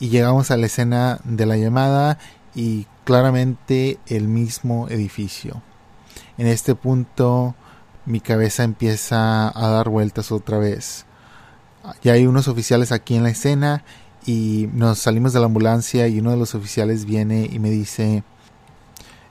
y 0.00 0.08
llegamos 0.08 0.50
a 0.50 0.56
la 0.56 0.66
escena 0.66 1.20
de 1.24 1.46
la 1.46 1.56
llamada 1.56 2.18
y 2.54 2.86
claramente 3.04 3.98
el 4.06 4.28
mismo 4.28 4.88
edificio. 4.88 5.62
En 6.36 6.46
este 6.46 6.74
punto 6.74 7.54
mi 8.06 8.20
cabeza 8.20 8.64
empieza 8.64 9.48
a 9.48 9.68
dar 9.68 9.88
vueltas 9.88 10.32
otra 10.32 10.58
vez. 10.58 11.04
Ya 12.02 12.12
hay 12.12 12.26
unos 12.26 12.48
oficiales 12.48 12.92
aquí 12.92 13.16
en 13.16 13.22
la 13.22 13.30
escena 13.30 13.84
y 14.26 14.68
nos 14.72 14.98
salimos 14.98 15.32
de 15.32 15.40
la 15.40 15.46
ambulancia 15.46 16.08
y 16.08 16.20
uno 16.20 16.30
de 16.30 16.36
los 16.36 16.54
oficiales 16.54 17.04
viene 17.04 17.48
y 17.50 17.58
me 17.58 17.70
dice 17.70 18.24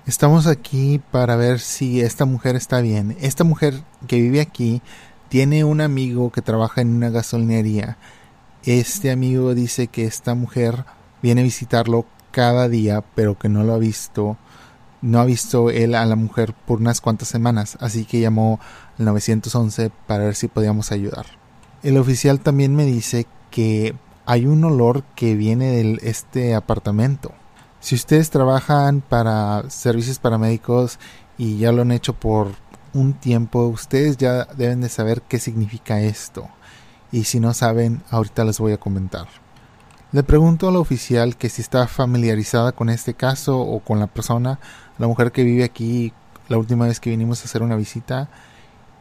estamos 0.06 0.48
aquí 0.48 1.02
para 1.12 1.36
ver 1.36 1.60
si 1.60 2.02
esta 2.02 2.26
mujer 2.26 2.56
está 2.56 2.82
bien. 2.82 3.18
Esta 3.20 3.44
mujer 3.44 3.84
que 4.08 4.22
vive 4.22 4.42
aquí 4.42 4.82
tiene 5.30 5.64
un 5.64 5.82
amigo 5.82 6.32
que 6.32 6.42
trabaja 6.42 6.82
en 6.82 6.96
una 6.96 7.10
gasolinería 7.10 7.98
este 8.68 9.12
amigo 9.12 9.56
dice 9.56 9.88
que 9.88 10.04
esta 10.04 10.36
mujer 10.36 10.84
viene 11.22 11.40
a 11.40 11.46
visitarlo 11.46 12.06
cada 12.32 12.68
día, 12.68 13.02
pero 13.16 13.40
que 13.40 13.48
no 13.48 13.64
lo 13.64 13.74
ha 13.74 13.78
visto. 13.78 14.36
No 15.02 15.22
ha 15.22 15.26
visto 15.26 15.70
él 15.70 15.96
a 15.96 16.06
la 16.06 16.18
mujer 16.18 16.54
por 16.54 16.80
unas 16.80 17.00
cuantas 17.00 17.30
semanas, 17.30 17.78
así 17.80 18.04
que 18.04 18.20
llamó 18.20 18.60
al 19.00 19.06
911 19.06 19.90
para 20.06 20.26
ver 20.26 20.36
si 20.36 20.50
podíamos 20.50 20.92
ayudar. 20.92 21.28
El 21.82 21.98
oficial 21.98 22.42
también 22.42 22.76
me 22.76 22.84
dice 22.84 23.26
que 23.52 23.96
hay 24.26 24.46
un 24.48 24.62
olor 24.66 25.04
que 25.16 25.36
viene 25.36 25.72
de 25.72 26.00
este 26.02 26.54
apartamento. 26.54 27.32
Si 27.80 27.96
ustedes 27.96 28.32
trabajan 28.32 29.00
para 29.00 29.70
servicios 29.70 30.20
paramédicos 30.20 31.00
y 31.38 31.58
ya 31.58 31.72
lo 31.72 31.84
han 31.84 31.94
hecho 31.94 32.14
por 32.14 32.50
un 32.94 33.14
tiempo, 33.14 33.62
ustedes 33.68 34.18
ya 34.18 34.44
deben 34.44 34.82
de 34.82 34.90
saber 34.90 35.22
qué 35.22 35.40
significa 35.40 36.02
esto 36.02 36.50
y 37.12 37.24
si 37.26 37.40
no 37.40 37.54
saben, 37.54 38.04
ahorita 38.10 38.44
les 38.46 38.60
voy 38.60 38.74
a 38.74 38.78
comentar. 38.78 39.28
Le 40.12 40.24
pregunto 40.24 40.68
a 40.68 40.72
la 40.72 40.80
oficial 40.80 41.36
que 41.36 41.50
si 41.50 41.62
está 41.62 41.88
familiarizada 41.88 42.72
con 42.72 42.90
este 42.90 43.14
caso 43.14 43.60
o 43.60 43.80
con 43.80 44.00
la 44.00 44.08
persona, 44.08 44.60
la 44.98 45.08
mujer 45.08 45.32
que 45.32 45.44
vive 45.44 45.64
aquí 45.64 46.14
la 46.48 46.58
última 46.58 46.88
vez 46.88 47.00
que 47.00 47.10
vinimos 47.10 47.42
a 47.42 47.46
hacer 47.46 47.62
una 47.62 47.76
visita, 47.76 48.30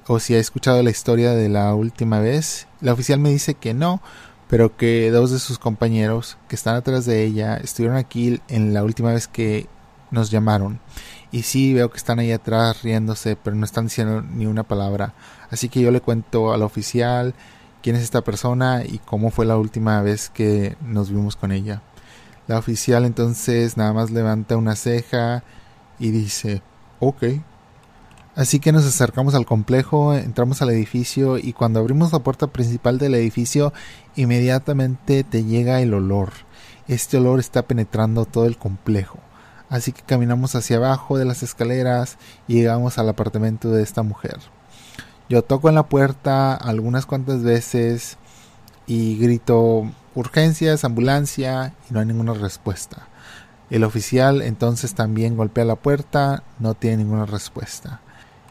o 0.09 0.19
si 0.19 0.35
ha 0.35 0.39
escuchado 0.39 0.83
la 0.83 0.91
historia 0.91 1.33
de 1.33 1.49
la 1.49 1.75
última 1.75 2.21
vez. 2.21 2.67
La 2.81 2.93
oficial 2.93 3.21
me 3.21 3.31
dice 3.31 3.55
que 3.55 3.75
no, 3.75 4.01
pero 4.49 4.77
que 4.77 5.11
dos 5.11 5.31
de 5.31 5.39
sus 5.39 5.59
compañeros 5.59 6.39
que 6.49 6.57
están 6.57 6.77
atrás 6.77 7.07
de 7.07 7.25
ella 7.25 7.57
estuvieron 7.57 7.97
aquí 7.97 8.41
en 8.49 8.75
la 8.75 8.85
última 8.85 9.13
vez 9.13 9.29
que 9.29 9.69
nos 10.11 10.31
llamaron. 10.31 10.81
Y 11.33 11.43
sí, 11.43 11.75
veo 11.75 11.91
que 11.91 11.97
están 11.97 12.19
ahí 12.19 12.33
atrás 12.33 12.83
riéndose, 12.83 13.37
pero 13.37 13.57
no 13.57 13.65
están 13.65 13.87
diciendo 13.87 14.23
ni 14.23 14.47
una 14.47 14.63
palabra. 14.63 15.15
Así 15.51 15.69
que 15.69 15.81
yo 15.81 15.91
le 15.91 16.01
cuento 16.01 16.53
al 16.53 16.63
oficial 16.63 17.35
quién 17.87 17.95
es 17.95 18.03
esta 18.03 18.23
persona 18.23 18.83
y 18.85 18.99
cómo 18.99 19.31
fue 19.31 19.47
la 19.47 19.57
última 19.57 20.03
vez 20.03 20.29
que 20.29 20.77
nos 20.85 21.09
vimos 21.09 21.37
con 21.37 21.53
ella. 21.53 21.83
La 22.49 22.59
oficial 22.59 23.05
entonces 23.05 23.77
nada 23.77 23.93
más 23.93 24.11
levanta 24.11 24.57
una 24.57 24.75
ceja 24.75 25.45
y 26.01 26.11
dice, 26.11 26.63
ok. 26.99 27.23
Así 28.35 28.59
que 28.59 28.73
nos 28.73 28.85
acercamos 28.85 29.37
al 29.37 29.47
complejo, 29.47 30.17
entramos 30.17 30.63
al 30.63 30.71
edificio 30.71 31.39
y 31.39 31.53
cuando 31.53 31.79
abrimos 31.79 32.13
la 32.13 32.19
puerta 32.19 32.49
principal 32.49 32.99
del 32.99 33.15
edificio 33.15 33.73
inmediatamente 34.17 35.23
te 35.23 35.45
llega 35.45 35.81
el 35.81 35.95
olor. 35.95 36.33
Este 36.89 37.19
olor 37.19 37.39
está 37.39 37.63
penetrando 37.69 38.25
todo 38.25 38.47
el 38.47 38.59
complejo. 38.59 39.21
Así 39.69 39.93
que 39.93 40.03
caminamos 40.03 40.57
hacia 40.57 40.79
abajo 40.79 41.19
de 41.19 41.25
las 41.25 41.45
escaleras 41.45 42.19
y 42.49 42.55
llegamos 42.55 42.99
al 42.99 43.09
apartamento 43.09 43.71
de 43.71 43.85
esta 43.85 44.03
mujer. 44.03 44.41
Yo 45.29 45.43
toco 45.43 45.69
en 45.69 45.75
la 45.75 45.89
puerta 45.89 46.55
algunas 46.55 47.07
cuantas 47.07 47.43
veces 47.43 48.17
y 48.87 49.19
grito 49.19 49.91
urgencias, 50.15 50.85
ambulancia 50.85 51.75
y 51.91 51.95
no 51.95 52.01
hay 52.01 52.07
ninguna 52.07 52.35
respuesta. 52.35 53.09
El 53.69 53.83
oficial 53.83 54.43
entonces 54.43 54.95
también 54.95 55.37
golpea 55.37 55.65
la 55.65 55.75
puerta, 55.75 56.45
no 56.61 56.75
tiene 56.75 56.99
ninguna 56.99 57.27
respuesta. 57.27 58.01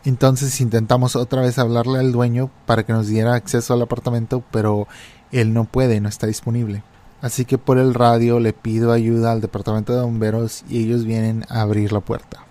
Entonces 0.03 0.60
intentamos 0.60 1.15
otra 1.15 1.41
vez 1.41 1.58
hablarle 1.58 2.00
al 2.00 2.12
dueño 2.12 2.51
para 2.65 2.84
que 2.86 2.94
nos 2.94 3.08
diera 3.08 3.34
acceso 3.34 3.74
al 3.74 3.82
apartamento, 3.82 4.44
pero 4.51 4.88
él 5.32 5.53
no 5.53 5.63
puede, 5.63 6.01
no 6.01 6.10
está 6.10 6.27
disponible. 6.27 6.84
Así 7.22 7.46
que 7.46 7.58
por 7.58 7.77
el 7.77 7.94
radio 7.94 8.39
le 8.39 8.53
pido 8.53 8.91
ayuda 8.91 9.32
al 9.32 9.41
departamento 9.41 9.96
de 9.96 10.03
bomberos 10.03 10.63
y 10.70 10.84
ellos 10.84 11.05
vienen 11.05 11.46
a 11.50 11.62
abrir 11.62 11.91
la 11.91 12.01
puerta. 12.01 12.44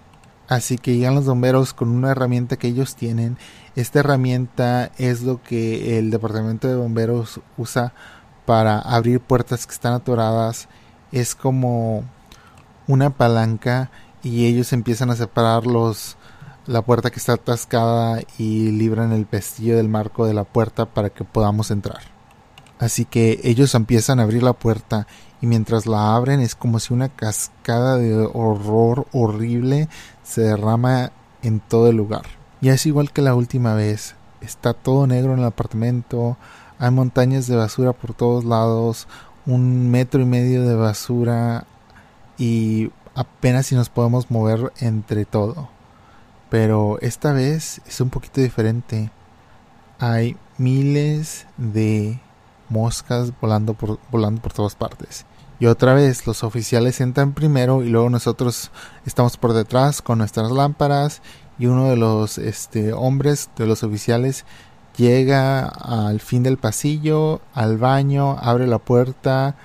Así 0.48 0.76
que 0.76 0.96
llegan 0.96 1.14
los 1.14 1.24
bomberos 1.24 1.72
con 1.72 1.88
una 1.88 2.10
herramienta 2.10 2.56
que 2.56 2.68
ellos 2.68 2.96
tienen. 2.96 3.38
Esta 3.76 4.00
herramienta 4.00 4.90
es 4.98 5.22
lo 5.22 5.42
que 5.42 5.98
el 5.98 6.10
departamento 6.10 6.68
de 6.68 6.76
bomberos 6.76 7.40
usa 7.56 7.94
para 8.44 8.78
abrir 8.78 9.20
puertas 9.20 9.66
que 9.66 9.72
están 9.72 9.94
atoradas. 9.94 10.68
Es 11.12 11.34
como 11.34 12.04
una 12.86 13.10
palanca 13.10 13.90
y 14.22 14.46
ellos 14.46 14.72
empiezan 14.72 15.10
a 15.10 15.16
separar 15.16 15.66
los, 15.66 16.16
la 16.66 16.82
puerta 16.82 17.10
que 17.10 17.18
está 17.18 17.34
atascada 17.34 18.20
y 18.38 18.70
libran 18.70 19.12
el 19.12 19.26
pestillo 19.26 19.76
del 19.76 19.88
marco 19.88 20.26
de 20.26 20.34
la 20.34 20.44
puerta 20.44 20.86
para 20.86 21.10
que 21.10 21.24
podamos 21.24 21.70
entrar. 21.70 22.13
Así 22.78 23.04
que 23.04 23.40
ellos 23.44 23.74
empiezan 23.74 24.20
a 24.20 24.24
abrir 24.24 24.42
la 24.42 24.52
puerta 24.52 25.06
y 25.40 25.46
mientras 25.46 25.86
la 25.86 26.14
abren 26.14 26.40
es 26.40 26.54
como 26.54 26.80
si 26.80 26.92
una 26.92 27.08
cascada 27.08 27.96
de 27.96 28.14
horror 28.32 29.06
horrible 29.12 29.88
se 30.22 30.40
derrama 30.42 31.12
en 31.42 31.60
todo 31.60 31.88
el 31.88 31.96
lugar. 31.96 32.22
Y 32.60 32.70
es 32.70 32.86
igual 32.86 33.12
que 33.12 33.22
la 33.22 33.34
última 33.34 33.74
vez. 33.74 34.16
Está 34.40 34.74
todo 34.74 35.06
negro 35.06 35.32
en 35.32 35.40
el 35.40 35.44
apartamento, 35.44 36.36
hay 36.78 36.90
montañas 36.90 37.46
de 37.46 37.56
basura 37.56 37.92
por 37.92 38.14
todos 38.14 38.44
lados, 38.44 39.06
un 39.46 39.90
metro 39.90 40.20
y 40.20 40.26
medio 40.26 40.66
de 40.66 40.74
basura 40.74 41.66
y 42.36 42.90
apenas 43.14 43.66
si 43.66 43.74
nos 43.74 43.88
podemos 43.88 44.30
mover 44.30 44.72
entre 44.80 45.24
todo. 45.24 45.68
Pero 46.50 46.98
esta 47.00 47.32
vez 47.32 47.80
es 47.86 48.00
un 48.00 48.10
poquito 48.10 48.40
diferente. 48.40 49.10
Hay 49.98 50.36
miles 50.58 51.46
de 51.56 52.20
moscas 52.68 53.32
volando 53.40 53.74
por, 53.74 53.98
volando 54.10 54.40
por 54.40 54.52
todas 54.52 54.74
partes. 54.74 55.26
Y 55.60 55.66
otra 55.66 55.94
vez 55.94 56.26
los 56.26 56.42
oficiales 56.42 57.00
entran 57.00 57.32
primero 57.32 57.82
y 57.82 57.88
luego 57.88 58.10
nosotros 58.10 58.70
estamos 59.06 59.36
por 59.36 59.52
detrás 59.52 60.02
con 60.02 60.18
nuestras 60.18 60.50
lámparas 60.50 61.22
y 61.58 61.66
uno 61.66 61.88
de 61.88 61.96
los 61.96 62.38
este, 62.38 62.92
hombres 62.92 63.50
de 63.56 63.66
los 63.66 63.82
oficiales 63.82 64.44
llega 64.96 65.66
al 65.66 66.20
fin 66.20 66.42
del 66.42 66.58
pasillo, 66.58 67.40
al 67.52 67.78
baño, 67.78 68.36
abre 68.40 68.66
la 68.66 68.78
puerta 68.78 69.56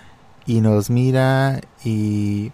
y 0.45 0.61
nos 0.61 0.89
mira 0.89 1.61
y 1.83 2.51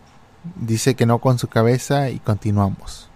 dice 0.55 0.95
que 0.95 1.05
no 1.05 1.19
con 1.19 1.39
su 1.39 1.47
cabeza 1.47 2.09
y 2.09 2.19
continuamos. 2.19 3.09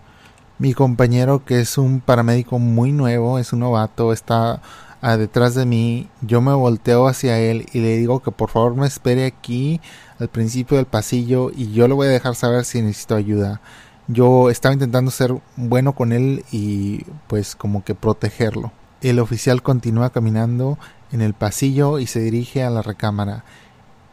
Mi 0.58 0.74
compañero, 0.74 1.46
que 1.46 1.62
es 1.62 1.78
un 1.78 2.02
paramédico 2.02 2.60
muy 2.60 2.92
nuevo, 2.92 3.40
es 3.40 3.54
un 3.54 3.60
novato, 3.60 4.12
está 4.12 4.62
ah, 5.02 5.18
detrás 5.18 5.56
de 5.56 5.66
mí. 5.66 6.10
Yo 6.22 6.42
me 6.42 6.54
volteo 6.54 7.08
hacia 7.08 7.40
él 7.40 7.66
y 7.74 7.80
le 7.80 7.98
digo 7.98 8.22
que 8.22 8.32
por 8.32 8.50
favor 8.50 8.76
me 8.76 8.88
espere 8.88 9.26
aquí 9.26 9.82
al 10.20 10.30
principio 10.30 10.78
del 10.78 10.86
pasillo 10.86 11.52
y 11.56 11.72
yo 11.72 11.88
le 11.88 11.94
voy 11.94 12.08
a 12.08 12.12
dejar 12.12 12.36
saber 12.36 12.66
si 12.66 12.82
necesito 12.82 13.16
ayuda. 13.16 13.62
Yo 14.08 14.50
estaba 14.50 14.74
intentando 14.74 15.12
ser 15.12 15.36
bueno 15.56 15.94
con 15.94 16.12
él 16.12 16.44
y 16.52 17.06
pues 17.28 17.56
como 17.56 17.84
que 17.84 17.96
protegerlo. 17.96 18.72
El 19.02 19.20
oficial 19.20 19.62
continúa 19.62 20.10
caminando 20.10 20.78
en 21.12 21.22
el 21.22 21.34
pasillo 21.34 22.00
y 22.00 22.08
se 22.08 22.20
dirige 22.20 22.64
a 22.64 22.70
la 22.70 22.82
recámara. 22.82 23.44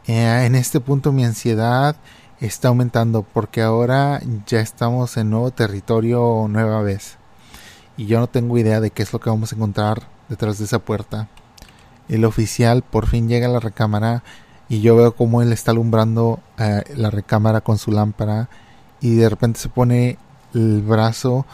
Eh, 0.05 0.45
en 0.45 0.55
este 0.55 0.79
punto 0.79 1.11
mi 1.11 1.25
ansiedad 1.25 1.95
está 2.39 2.69
aumentando 2.69 3.23
porque 3.23 3.61
ahora 3.61 4.21
ya 4.45 4.61
estamos 4.61 5.17
en 5.17 5.31
nuevo 5.31 5.51
territorio 5.51 6.47
nueva 6.47 6.81
vez. 6.81 7.17
Y 7.97 8.05
yo 8.05 8.19
no 8.19 8.27
tengo 8.27 8.57
idea 8.57 8.79
de 8.79 8.91
qué 8.91 9.03
es 9.03 9.11
lo 9.11 9.19
que 9.19 9.29
vamos 9.29 9.51
a 9.51 9.55
encontrar 9.55 10.16
detrás 10.29 10.57
de 10.57 10.65
esa 10.65 10.79
puerta. 10.79 11.27
El 12.09 12.25
oficial 12.25 12.83
por 12.83 13.07
fin 13.07 13.27
llega 13.27 13.47
a 13.47 13.51
la 13.51 13.59
recámara 13.59 14.23
y 14.69 14.81
yo 14.81 14.95
veo 14.95 15.15
cómo 15.15 15.41
él 15.41 15.51
está 15.51 15.71
alumbrando 15.71 16.39
eh, 16.57 16.83
la 16.95 17.09
recámara 17.09 17.61
con 17.61 17.77
su 17.77 17.91
lámpara 17.91 18.49
y 19.01 19.15
de 19.15 19.29
repente 19.29 19.59
se 19.59 19.69
pone 19.69 20.17
el 20.53 20.81
brazo 20.81 21.45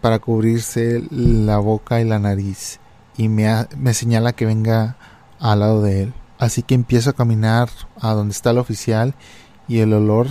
para 0.00 0.18
cubrirse 0.18 1.02
la 1.10 1.58
boca 1.58 2.00
y 2.00 2.04
la 2.04 2.18
nariz 2.18 2.78
y 3.16 3.28
me, 3.28 3.66
me 3.76 3.94
señala 3.94 4.32
que 4.32 4.46
venga 4.46 4.96
al 5.40 5.60
lado 5.60 5.82
de 5.82 6.04
él. 6.04 6.14
Así 6.38 6.62
que 6.62 6.74
empiezo 6.74 7.10
a 7.10 7.14
caminar 7.14 7.68
a 8.00 8.12
donde 8.12 8.32
está 8.32 8.50
el 8.50 8.58
oficial 8.58 9.14
y 9.66 9.80
el 9.80 9.92
olor 9.92 10.28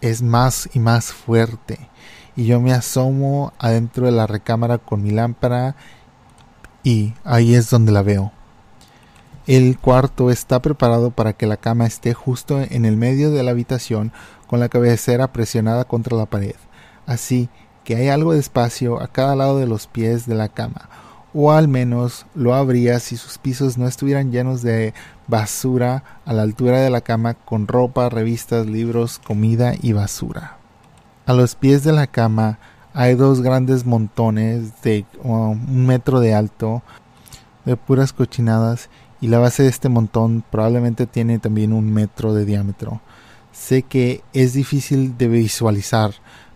es 0.00 0.22
más 0.22 0.70
y 0.72 0.78
más 0.78 1.12
fuerte. 1.12 1.90
Y 2.34 2.46
yo 2.46 2.60
me 2.60 2.72
asomo 2.72 3.52
adentro 3.58 4.06
de 4.06 4.12
la 4.12 4.26
recámara 4.26 4.78
con 4.78 5.02
mi 5.02 5.10
lámpara 5.10 5.76
y 6.82 7.14
ahí 7.24 7.54
es 7.54 7.70
donde 7.70 7.92
la 7.92 8.02
veo. 8.02 8.32
El 9.46 9.78
cuarto 9.78 10.30
está 10.30 10.60
preparado 10.60 11.10
para 11.10 11.32
que 11.32 11.46
la 11.46 11.56
cama 11.56 11.86
esté 11.86 12.12
justo 12.12 12.60
en 12.60 12.84
el 12.84 12.96
medio 12.96 13.30
de 13.30 13.42
la 13.42 13.52
habitación 13.52 14.12
con 14.46 14.60
la 14.60 14.68
cabecera 14.68 15.32
presionada 15.32 15.84
contra 15.84 16.16
la 16.16 16.26
pared, 16.26 16.56
así 17.06 17.48
que 17.84 17.96
hay 17.96 18.08
algo 18.08 18.34
de 18.34 18.40
espacio 18.40 19.00
a 19.00 19.08
cada 19.08 19.34
lado 19.34 19.58
de 19.58 19.66
los 19.66 19.86
pies 19.86 20.26
de 20.26 20.34
la 20.34 20.50
cama, 20.50 20.90
o 21.32 21.52
al 21.52 21.68
menos 21.68 22.26
lo 22.34 22.54
habría 22.54 23.00
si 23.00 23.16
sus 23.16 23.38
pisos 23.38 23.78
no 23.78 23.88
estuvieran 23.88 24.30
llenos 24.30 24.60
de 24.60 24.92
basura 25.26 26.04
a 26.26 26.34
la 26.34 26.42
altura 26.42 26.80
de 26.80 26.90
la 26.90 27.00
cama 27.00 27.32
con 27.32 27.66
ropa, 27.66 28.10
revistas, 28.10 28.66
libros, 28.66 29.18
comida 29.18 29.72
y 29.80 29.92
basura. 29.92 30.58
A 31.24 31.32
los 31.32 31.54
pies 31.54 31.84
de 31.84 31.92
la 31.92 32.06
cama 32.06 32.58
hay 32.94 33.14
dos 33.14 33.42
grandes 33.42 33.86
montones 33.86 34.80
de 34.82 35.04
un 35.22 35.86
metro 35.86 36.20
de 36.20 36.34
alto 36.34 36.82
de 37.64 37.76
puras 37.76 38.12
cochinadas 38.12 38.88
y 39.20 39.28
la 39.28 39.38
base 39.38 39.62
de 39.62 39.68
este 39.68 39.88
montón 39.88 40.44
probablemente 40.50 41.06
tiene 41.06 41.38
también 41.38 41.72
un 41.72 41.92
metro 41.92 42.34
de 42.34 42.44
diámetro. 42.44 43.00
Sé 43.52 43.82
que 43.82 44.22
es 44.32 44.52
difícil 44.52 45.18
de 45.18 45.28
visualizar, 45.28 46.12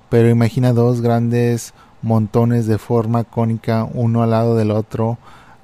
pero 0.08 0.28
imagina 0.28 0.72
dos 0.72 1.00
grandes 1.00 1.74
montones 2.00 2.66
de 2.66 2.78
forma 2.78 3.24
cónica 3.24 3.88
uno 3.92 4.22
al 4.22 4.30
lado 4.30 4.56
del 4.56 4.70
otro 4.70 5.18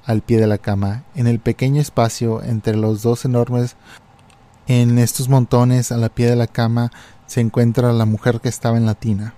al 0.05 0.21
pie 0.21 0.39
de 0.39 0.47
la 0.47 0.57
cama. 0.57 1.03
En 1.15 1.27
el 1.27 1.39
pequeño 1.39 1.81
espacio 1.81 2.43
entre 2.43 2.75
los 2.75 3.01
dos 3.01 3.25
enormes 3.25 3.75
en 4.67 4.99
estos 4.99 5.29
montones 5.29 5.91
a 5.91 5.97
la 5.97 6.09
pie 6.09 6.29
de 6.29 6.35
la 6.35 6.47
cama 6.47 6.91
se 7.25 7.41
encuentra 7.41 7.93
la 7.93 8.05
mujer 8.05 8.39
que 8.39 8.49
estaba 8.49 8.77
en 8.77 8.85
la 8.85 8.95
tina. 8.95 9.33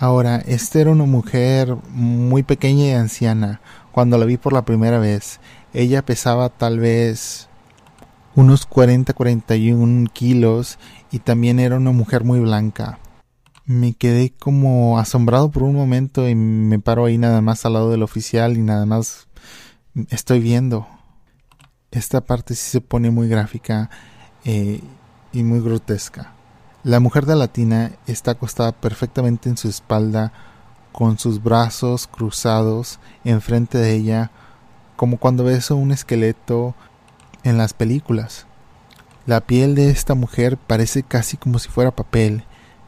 Ahora, 0.00 0.36
esta 0.38 0.80
era 0.80 0.92
una 0.92 1.04
mujer 1.04 1.76
muy 1.90 2.42
pequeña 2.42 2.86
y 2.86 2.92
anciana. 2.92 3.60
Cuando 3.92 4.16
la 4.16 4.24
vi 4.24 4.38
por 4.38 4.54
la 4.54 4.64
primera 4.64 4.98
vez, 4.98 5.40
ella 5.74 6.00
pesaba 6.00 6.48
tal 6.48 6.80
vez 6.80 7.50
unos 8.34 8.66
40-41 8.66 10.10
kilos 10.10 10.78
y 11.12 11.18
también 11.18 11.60
era 11.60 11.76
una 11.76 11.92
mujer 11.92 12.24
muy 12.24 12.40
blanca. 12.40 12.98
Me 13.66 13.92
quedé 13.92 14.30
como 14.30 14.98
asombrado 14.98 15.50
por 15.50 15.64
un 15.64 15.74
momento 15.74 16.26
y 16.30 16.34
me 16.34 16.78
paro 16.78 17.04
ahí 17.04 17.18
nada 17.18 17.42
más 17.42 17.66
al 17.66 17.74
lado 17.74 17.90
del 17.90 18.02
oficial 18.02 18.56
y 18.56 18.62
nada 18.62 18.86
más 18.86 19.28
estoy 20.08 20.40
viendo. 20.40 20.88
Esta 21.90 22.22
parte 22.22 22.54
sí 22.54 22.70
se 22.70 22.80
pone 22.80 23.10
muy 23.10 23.28
gráfica 23.28 23.90
eh, 24.46 24.80
y 25.34 25.42
muy 25.42 25.60
grotesca. 25.60 26.39
La 26.82 27.00
mujer 27.00 27.26
de 27.26 27.36
latina 27.36 27.92
está 28.06 28.32
acostada 28.32 28.72
perfectamente 28.72 29.48
en 29.48 29.56
su 29.56 29.68
espalda, 29.68 30.32
con 30.92 31.18
sus 31.18 31.42
brazos 31.42 32.06
cruzados 32.06 32.98
enfrente 33.24 33.78
de 33.78 33.94
ella, 33.94 34.30
como 34.96 35.18
cuando 35.18 35.44
ves 35.44 35.70
un 35.70 35.92
esqueleto 35.92 36.74
en 37.44 37.58
las 37.58 37.74
películas. 37.74 38.46
La 39.26 39.40
piel 39.40 39.74
de 39.74 39.90
esta 39.90 40.14
mujer 40.14 40.56
parece 40.56 41.02
casi 41.02 41.36
como 41.36 41.58
si 41.58 41.68
fuera 41.68 41.90
papel. 41.90 42.44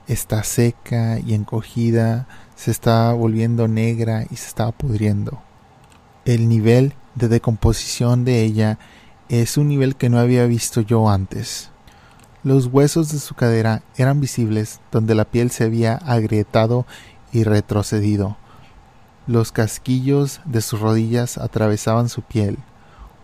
Está 0.09 0.43
seca 0.43 1.19
y 1.21 1.35
encogida, 1.35 2.27
se 2.57 2.71
está 2.71 3.13
volviendo 3.13 3.69
negra 3.69 4.25
y 4.31 4.37
se 4.37 4.49
está 4.49 4.71
pudriendo 4.73 5.43
el 6.25 6.49
nivel 6.49 6.95
de 7.15 7.29
decomposición 7.29 8.25
de 8.25 8.43
ella 8.43 8.79
es 9.29 9.57
un 9.57 9.69
nivel 9.69 9.97
que 9.97 10.09
no 10.09 10.19
había 10.19 10.47
visto 10.47 10.81
yo 10.81 11.09
antes. 11.09 11.71
Los 12.45 12.67
huesos 12.67 13.13
de 13.13 13.21
su 13.21 13.37
cadera 13.37 13.83
eran 13.97 14.21
visibles 14.21 14.81
donde 14.91 15.15
la 15.15 15.25
piel 15.25 15.53
se 15.53 15.63
había 15.63 15.95
agrietado 15.95 16.87
y 17.33 17.45
retrocedido. 17.45 18.37
Los 19.29 19.53
casquillos 19.53 20.41
de 20.45 20.61
sus 20.61 20.81
rodillas 20.81 21.39
atravesaban 21.39 22.09
su 22.09 22.23
piel. 22.23 22.59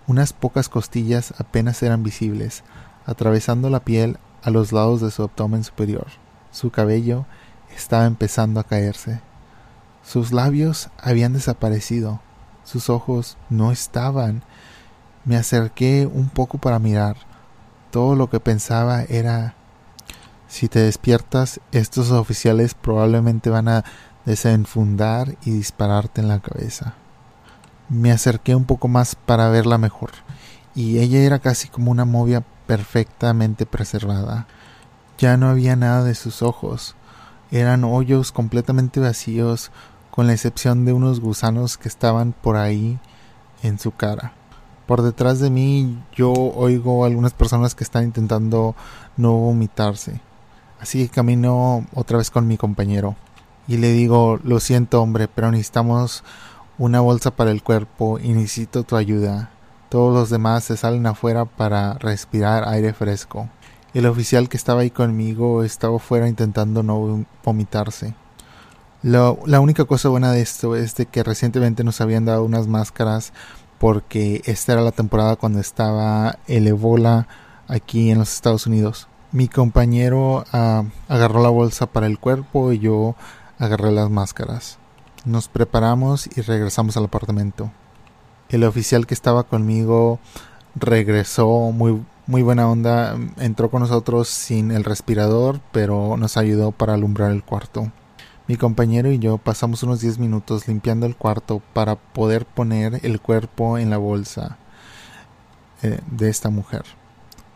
Unas 0.06 0.32
pocas 0.32 0.68
costillas 0.68 1.34
apenas 1.38 1.82
eran 1.82 2.04
visibles, 2.04 2.62
atravesando 3.06 3.70
la 3.70 3.80
piel 3.80 4.18
a 4.44 4.50
los 4.50 4.70
lados 4.70 5.00
de 5.00 5.10
su 5.10 5.24
abdomen 5.24 5.64
superior. 5.64 6.06
Su 6.52 6.70
cabello 6.70 7.26
estaba 7.76 8.06
empezando 8.06 8.60
a 8.60 8.64
caerse. 8.64 9.20
Sus 10.04 10.32
labios 10.32 10.90
habían 10.96 11.32
desaparecido. 11.32 12.20
Sus 12.62 12.88
ojos 12.88 13.36
no 13.50 13.72
estaban. 13.72 14.44
Me 15.24 15.36
acerqué 15.36 16.06
un 16.06 16.28
poco 16.28 16.58
para 16.58 16.78
mirar. 16.78 17.27
Todo 17.90 18.16
lo 18.16 18.28
que 18.28 18.40
pensaba 18.40 19.02
era 19.02 19.54
si 20.48 20.68
te 20.68 20.80
despiertas, 20.80 21.60
estos 21.72 22.10
oficiales 22.10 22.74
probablemente 22.74 23.50
van 23.50 23.68
a 23.68 23.84
desenfundar 24.24 25.36
y 25.44 25.50
dispararte 25.50 26.22
en 26.22 26.28
la 26.28 26.40
cabeza. 26.40 26.94
Me 27.90 28.12
acerqué 28.12 28.54
un 28.54 28.64
poco 28.64 28.88
más 28.88 29.14
para 29.14 29.50
verla 29.50 29.78
mejor, 29.78 30.10
y 30.74 30.98
ella 30.98 31.20
era 31.20 31.38
casi 31.38 31.68
como 31.68 31.90
una 31.90 32.06
movia 32.06 32.44
perfectamente 32.66 33.66
preservada. 33.66 34.46
Ya 35.18 35.36
no 35.36 35.48
había 35.48 35.76
nada 35.76 36.02
de 36.02 36.14
sus 36.14 36.42
ojos, 36.42 36.96
eran 37.50 37.84
hoyos 37.84 38.32
completamente 38.32 39.00
vacíos, 39.00 39.70
con 40.10 40.26
la 40.26 40.32
excepción 40.32 40.84
de 40.84 40.92
unos 40.92 41.20
gusanos 41.20 41.78
que 41.78 41.88
estaban 41.88 42.32
por 42.32 42.56
ahí 42.56 42.98
en 43.62 43.78
su 43.78 43.92
cara. 43.92 44.32
Por 44.88 45.02
detrás 45.02 45.38
de 45.38 45.50
mí 45.50 46.02
yo 46.16 46.32
oigo 46.32 47.04
algunas 47.04 47.34
personas 47.34 47.74
que 47.74 47.84
están 47.84 48.04
intentando 48.04 48.74
no 49.18 49.34
vomitarse. 49.34 50.22
Así 50.80 51.06
que 51.06 51.14
camino 51.14 51.86
otra 51.92 52.16
vez 52.16 52.30
con 52.30 52.46
mi 52.46 52.56
compañero 52.56 53.14
y 53.66 53.76
le 53.76 53.92
digo, 53.92 54.40
lo 54.42 54.60
siento 54.60 55.02
hombre, 55.02 55.28
pero 55.28 55.50
necesitamos 55.50 56.24
una 56.78 57.02
bolsa 57.02 57.30
para 57.32 57.50
el 57.50 57.62
cuerpo 57.62 58.18
y 58.18 58.32
necesito 58.32 58.82
tu 58.82 58.96
ayuda. 58.96 59.50
Todos 59.90 60.14
los 60.14 60.30
demás 60.30 60.64
se 60.64 60.78
salen 60.78 61.06
afuera 61.06 61.44
para 61.44 61.92
respirar 61.98 62.66
aire 62.66 62.94
fresco. 62.94 63.50
El 63.92 64.06
oficial 64.06 64.48
que 64.48 64.56
estaba 64.56 64.80
ahí 64.80 64.90
conmigo 64.90 65.64
estaba 65.64 65.96
afuera 65.96 66.28
intentando 66.28 66.82
no 66.82 67.26
vomitarse. 67.44 68.14
la 69.02 69.60
única 69.60 69.84
cosa 69.84 70.08
buena 70.08 70.32
de 70.32 70.40
esto 70.40 70.76
es 70.76 70.94
de 70.94 71.04
que 71.04 71.22
recientemente 71.22 71.84
nos 71.84 72.00
habían 72.00 72.24
dado 72.24 72.42
unas 72.42 72.68
máscaras 72.68 73.34
porque 73.78 74.42
esta 74.44 74.72
era 74.72 74.82
la 74.82 74.92
temporada 74.92 75.36
cuando 75.36 75.60
estaba 75.60 76.38
el 76.46 76.66
Ebola 76.66 77.28
aquí 77.68 78.10
en 78.10 78.18
los 78.18 78.34
Estados 78.34 78.66
Unidos. 78.66 79.08
Mi 79.30 79.48
compañero 79.48 80.44
ah, 80.52 80.84
agarró 81.08 81.42
la 81.42 81.50
bolsa 81.50 81.86
para 81.86 82.06
el 82.06 82.18
cuerpo 82.18 82.72
y 82.72 82.78
yo 82.78 83.14
agarré 83.58 83.92
las 83.92 84.10
máscaras. 84.10 84.78
Nos 85.24 85.48
preparamos 85.48 86.28
y 86.36 86.40
regresamos 86.40 86.96
al 86.96 87.04
apartamento. 87.04 87.70
El 88.48 88.64
oficial 88.64 89.06
que 89.06 89.14
estaba 89.14 89.42
conmigo 89.42 90.18
regresó 90.74 91.70
muy, 91.72 92.02
muy 92.26 92.42
buena 92.42 92.68
onda, 92.68 93.16
entró 93.38 93.70
con 93.70 93.82
nosotros 93.82 94.28
sin 94.28 94.70
el 94.70 94.84
respirador, 94.84 95.60
pero 95.72 96.16
nos 96.16 96.36
ayudó 96.36 96.72
para 96.72 96.94
alumbrar 96.94 97.30
el 97.30 97.44
cuarto. 97.44 97.92
Mi 98.48 98.56
compañero 98.56 99.12
y 99.12 99.18
yo 99.18 99.36
pasamos 99.36 99.82
unos 99.82 100.00
10 100.00 100.18
minutos 100.18 100.66
limpiando 100.66 101.04
el 101.04 101.14
cuarto 101.14 101.60
para 101.74 101.96
poder 101.96 102.46
poner 102.46 102.98
el 103.02 103.20
cuerpo 103.20 103.76
en 103.76 103.90
la 103.90 103.98
bolsa 103.98 104.56
eh, 105.82 106.00
de 106.10 106.30
esta 106.30 106.48
mujer. 106.48 106.84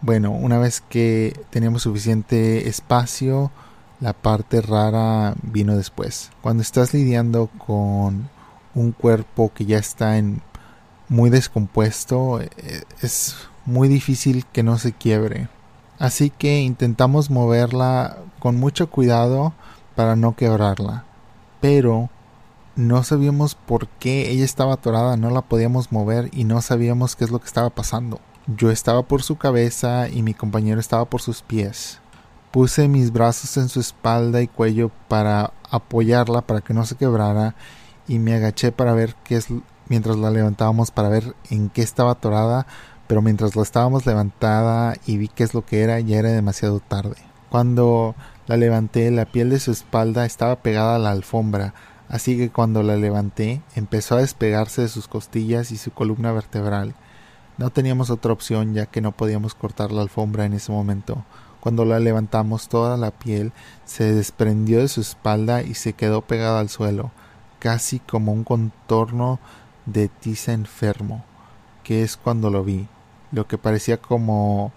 Bueno, 0.03 0.33
una 0.33 0.59
vez 0.59 0.83
que 0.83 1.41
teníamos 1.49 1.85
suficiente 1.85 2.69
espacio, 2.69 3.51
la 4.01 4.13
parte 4.13 4.61
rara 4.61 5.35
vino 5.41 5.79
después. 5.79 6.31
Cuando 6.43 6.63
estás 6.63 6.93
lidiando 6.93 7.47
con 7.47 8.29
un 8.75 8.93
cuerpo 8.93 9.51
que 9.55 9.65
ya 9.65 9.79
está 9.79 10.19
en 10.19 10.43
muy 11.09 11.31
descompuesto, 11.31 12.43
eh, 12.43 12.51
es 13.01 13.35
muy 13.65 13.89
difícil 13.89 14.45
que 14.53 14.63
no 14.63 14.77
se 14.77 14.93
quiebre. 14.93 15.49
Así 15.99 16.29
que 16.29 16.61
intentamos 16.61 17.31
moverla 17.31 18.19
con 18.41 18.61
mucho 18.61 18.91
cuidado 18.91 19.55
para 19.95 20.17
no 20.17 20.37
quebrarla. 20.37 21.05
Pero 21.61 22.11
no 22.75 23.03
sabíamos 23.03 23.55
por 23.55 23.89
qué 23.89 24.31
ella 24.31 24.45
estaba 24.45 24.75
atorada, 24.75 25.17
no 25.17 25.31
la 25.31 25.43
podíamos 25.43 25.93
mover 25.93 26.31
y 26.33 26.45
no 26.45 26.61
sabíamos 26.63 27.17
qué 27.17 27.25
es 27.25 27.31
lo 27.31 27.39
que 27.39 27.47
estaba 27.47 27.71
pasando. 27.71 28.21
Yo 28.47 28.71
estaba 28.71 29.03
por 29.03 29.23
su 29.23 29.37
cabeza 29.37 30.09
y 30.09 30.23
mi 30.23 30.35
compañero 30.35 30.81
estaba 30.81 31.05
por 31.05 31.21
sus 31.21 31.43
pies. 31.43 32.01
Puse 32.51 32.89
mis 32.89 33.13
brazos 33.13 33.57
en 33.57 33.69
su 33.69 33.81
espalda 33.81 34.43
y 34.43 34.49
cuello 34.49 34.91
para 35.09 35.53
apoyarla 35.71 36.43
para 36.43 36.61
que 36.61 36.75
no 36.75 36.85
se 36.85 36.97
quebrara 36.97 37.55
y 38.09 38.19
me 38.19 38.35
agaché 38.35 38.73
para 38.73 38.95
ver 38.95 39.15
qué 39.25 39.37
es 39.37 39.49
mientras 39.89 40.17
la 40.17 40.31
levantábamos 40.31 40.91
para 40.91 41.09
ver 41.09 41.35
en 41.51 41.69
qué 41.69 41.83
estaba 41.83 42.13
atorada, 42.13 42.67
pero 43.07 43.23
mientras 43.23 43.57
la 43.57 43.63
estábamos 43.63 44.07
levantada 44.07 44.95
y 45.07 45.19
vi 45.19 45.29
qué 45.29 45.45
es 45.45 45.55
lo 45.55 45.65
que 45.65 45.83
era, 45.83 46.01
ya 46.01 46.19
era 46.19 46.31
demasiado 46.31 46.81
tarde. 46.81 47.17
Cuando 47.51 48.15
la 48.47 48.57
levanté, 48.57 49.11
la 49.11 49.27
piel 49.27 49.51
de 49.51 49.61
su 49.61 49.71
espalda 49.71 50.27
estaba 50.27 50.57
pegada 50.57 50.97
a 50.97 50.99
la 50.99 51.11
alfombra, 51.11 51.75
así 52.09 52.37
que 52.37 52.51
cuando 52.51 52.83
la 52.83 52.97
levanté, 52.97 53.63
empezó 53.77 54.17
a 54.17 54.21
despegarse 54.21 54.83
de 54.83 54.89
sus 54.89 55.07
costillas 55.07 55.71
y 55.71 55.77
su 55.77 55.93
columna 55.93 56.33
vertebral. 56.33 56.95
No 57.59 57.71
teníamos 57.71 58.11
otra 58.11 58.33
opción 58.33 58.75
ya 58.75 58.87
que 58.87 59.01
no 59.01 59.13
podíamos 59.13 59.55
cortar 59.55 59.93
la 59.93 60.03
alfombra 60.03 60.45
en 60.45 60.55
ese 60.55 60.73
momento. 60.73 61.25
Cuando 61.61 61.85
la 61.85 62.01
levantamos 62.01 62.69
toda 62.69 62.97
la 62.97 63.13
piel 63.13 63.53
se 63.85 64.13
desprendió 64.13 64.81
de 64.81 64.89
su 64.89 65.01
espalda 65.01 65.63
y 65.63 65.75
se 65.75 65.93
quedó 65.93 66.23
pegada 66.23 66.59
al 66.59 66.69
suelo, 66.69 67.13
casi 67.61 68.01
como 68.01 68.33
un 68.33 68.43
contorno 68.43 69.39
de 69.87 70.09
tiza 70.09 70.53
enfermo, 70.53 71.25
que 71.85 72.03
es 72.03 72.17
cuando 72.17 72.51
lo 72.51 72.65
vi, 72.65 72.89
lo 73.31 73.47
que 73.47 73.59
parecía 73.59 73.99
como 73.99 74.73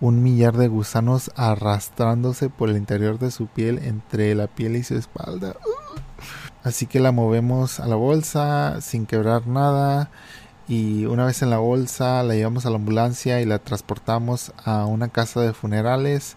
un 0.00 0.22
millar 0.22 0.56
de 0.56 0.68
gusanos 0.68 1.30
arrastrándose 1.36 2.50
por 2.50 2.68
el 2.70 2.76
interior 2.76 3.18
de 3.18 3.30
su 3.30 3.46
piel 3.46 3.78
entre 3.78 4.34
la 4.34 4.46
piel 4.46 4.76
y 4.76 4.84
su 4.84 4.96
espalda. 4.96 5.56
Así 6.62 6.86
que 6.86 7.00
la 7.00 7.12
movemos 7.12 7.80
a 7.80 7.86
la 7.86 7.96
bolsa 7.96 8.80
sin 8.80 9.06
quebrar 9.06 9.46
nada 9.46 10.10
y 10.68 11.06
una 11.06 11.24
vez 11.24 11.42
en 11.42 11.50
la 11.50 11.58
bolsa 11.58 12.22
la 12.22 12.34
llevamos 12.34 12.66
a 12.66 12.70
la 12.70 12.76
ambulancia 12.76 13.40
y 13.40 13.46
la 13.46 13.58
transportamos 13.58 14.52
a 14.64 14.84
una 14.84 15.08
casa 15.08 15.40
de 15.40 15.54
funerales 15.54 16.36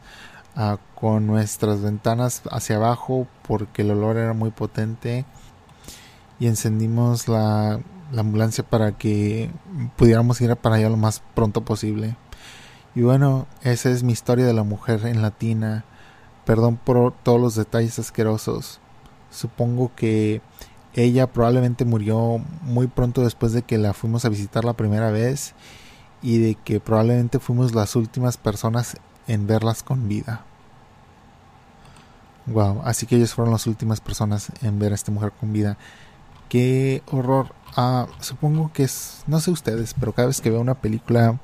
ah, 0.56 0.78
con 0.95 1.28
nuestras 1.28 1.82
ventanas 1.82 2.43
hacia 2.50 2.78
abajo 2.78 3.28
porque 3.47 3.82
el 3.82 3.91
olor 3.91 4.17
era 4.17 4.34
muy 4.34 4.52
potente 4.52 5.26
y 6.39 6.47
encendimos 6.47 7.28
la, 7.28 7.82
la 8.12 8.21
ambulancia 8.21 8.63
para 8.63 8.97
que 8.97 9.52
pudiéramos 9.97 10.39
ir 10.41 10.56
para 10.56 10.76
allá 10.76 10.89
lo 10.89 10.97
más 10.97 11.21
pronto 11.36 11.62
posible. 11.65 12.15
Y 12.94 13.02
bueno, 13.02 13.48
esa 13.64 13.90
es 13.90 14.04
mi 14.04 14.12
historia 14.12 14.46
de 14.46 14.54
la 14.54 14.64
mujer 14.64 15.06
en 15.06 15.22
latina. 15.22 15.86
Perdón 16.46 16.78
por 16.78 17.14
todos 17.24 17.40
los 17.40 17.56
detalles 17.56 18.00
asquerosos. 18.00 18.80
Supongo 19.30 19.92
que 19.96 20.42
ella 20.94 21.32
probablemente 21.32 21.86
murió 21.86 22.40
muy 22.64 22.88
pronto 22.88 23.22
después 23.24 23.54
de 23.54 23.62
que 23.62 23.78
la 23.78 23.94
fuimos 23.94 24.26
a 24.26 24.30
visitar 24.30 24.66
la 24.66 24.74
primera 24.74 25.10
vez 25.10 25.54
y 26.22 26.40
de 26.40 26.56
que 26.56 26.80
probablemente 26.82 27.40
fuimos 27.40 27.74
las 27.74 27.96
últimas 27.96 28.36
personas 28.36 28.98
en 29.28 29.48
verlas 29.48 29.84
con 29.84 30.10
vida. 30.10 30.44
Wow, 32.48 32.82
así 32.84 33.06
que 33.06 33.16
ellos 33.16 33.34
fueron 33.34 33.54
las 33.54 33.68
últimas 33.68 34.02
personas 34.02 34.52
en 34.62 34.80
ver 34.80 34.92
a 34.92 34.96
esta 34.96 35.12
mujer 35.12 35.32
con 35.40 35.54
vida. 35.54 35.78
Qué 36.50 37.02
horror. 37.10 37.54
Ah, 37.78 38.08
supongo 38.20 38.72
que 38.74 38.84
es, 38.84 39.24
no 39.28 39.40
sé 39.40 39.52
ustedes, 39.52 39.94
pero 39.98 40.12
cada 40.12 40.28
vez 40.28 40.42
que 40.42 40.50
veo 40.50 40.60
una 40.60 40.74
película 40.74 41.40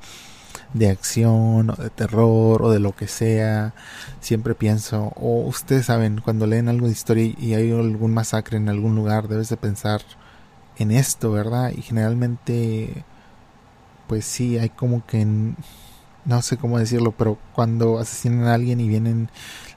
de 0.74 0.90
acción 0.90 1.70
o 1.70 1.76
de 1.76 1.90
terror 1.90 2.62
o 2.64 2.72
de 2.72 2.80
lo 2.80 2.96
que 2.96 3.08
sea, 3.08 3.74
siempre 4.20 4.56
pienso, 4.56 5.14
o 5.16 5.42
ustedes 5.46 5.86
saben, 5.88 6.22
cuando 6.22 6.48
leen 6.48 6.70
algo 6.70 6.88
de 6.88 6.94
historia 6.94 7.34
y 7.38 7.54
hay 7.54 7.72
algún 7.72 8.14
masacre 8.14 8.58
en 8.58 8.70
algún 8.70 8.96
lugar, 8.96 9.28
debes 9.28 9.50
de 9.50 9.58
pensar 9.58 10.02
en 10.78 10.92
esto, 10.92 11.32
¿verdad? 11.32 11.72
Y 11.76 11.82
generalmente, 11.82 13.04
pues 14.08 14.26
sí, 14.26 14.58
hay 14.58 14.70
como 14.70 15.06
que, 15.06 15.26
no 16.26 16.42
sé 16.42 16.58
cómo 16.58 16.80
decirlo, 16.80 17.12
pero 17.14 17.38
cuando 17.54 18.00
asesinan 18.00 18.46
a 18.46 18.54
alguien 18.54 18.80
y 18.80 18.88
vienen 18.88 19.30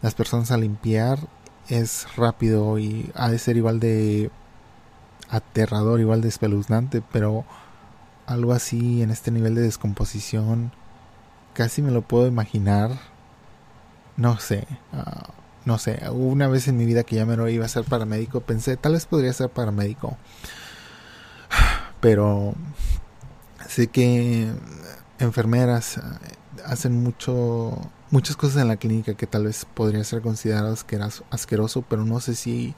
las 0.03 0.15
personas 0.15 0.51
a 0.51 0.59
limpiar, 0.59 1.19
es 1.69 2.07
rápido 2.17 2.79
y 2.79 3.11
ha 3.15 3.31
de 3.31 3.39
ser 3.39 3.57
igual 3.57 3.81
de 3.81 4.31
aterrador, 5.29 6.01
igual 6.01 6.21
de 6.21 6.29
espeluznante, 6.29 7.03
pero 7.13 7.45
algo 8.27 8.53
así 8.53 9.03
en 9.03 9.11
este 9.11 9.31
nivel 9.31 9.55
de 9.55 9.63
descomposición 9.63 10.73
casi 11.55 11.83
me 11.83 11.91
lo 11.91 12.03
puedo 12.03 12.27
imaginar. 12.27 12.91
No 14.17 14.39
sé, 14.39 14.67
ah, 14.93 15.31
no 15.65 15.79
sé. 15.79 16.01
Una 16.11 16.49
vez 16.49 16.69
en 16.69 16.77
mi 16.77 16.85
vida 16.85 17.05
que 17.05 17.17
ya 17.17 17.27
me 17.27 17.37
lo 17.37 17.49
iba 17.49 17.65
a 17.65 17.69
ser 17.69 17.85
paramédico, 17.85 18.41
pensé, 18.41 18.77
tal 18.77 18.93
vez 18.93 19.07
podría 19.07 19.33
ser 19.33 19.51
paramédico. 19.51 20.17
Pero 22.01 22.55
sé 23.69 23.89
que 23.89 24.51
enfermeras 25.19 25.99
ah, 25.99 26.19
hacen 26.67 27.03
mucho 27.03 27.91
muchas 28.11 28.37
cosas 28.37 28.63
en 28.63 28.69
la 28.69 28.77
clínica 28.77 29.15
que 29.15 29.27
tal 29.27 29.45
vez 29.45 29.65
podría 29.65 30.05
ser 30.05 30.21
considerado 30.23 30.75
asqueroso, 31.31 31.83
pero 31.89 32.05
no 32.05 32.21
sé 32.21 32.35
si 32.35 32.75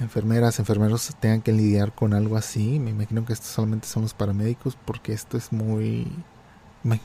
enfermeras, 0.00 0.58
enfermeros 0.58 1.14
tengan 1.20 1.42
que 1.42 1.52
lidiar 1.52 1.94
con 1.94 2.14
algo 2.14 2.36
así. 2.36 2.78
Me 2.80 2.90
imagino 2.90 3.24
que 3.24 3.32
esto 3.32 3.46
solamente 3.46 3.86
son 3.88 4.02
los 4.02 4.14
paramédicos 4.14 4.76
porque 4.84 5.12
esto 5.12 5.36
es 5.36 5.52
muy... 5.52 6.10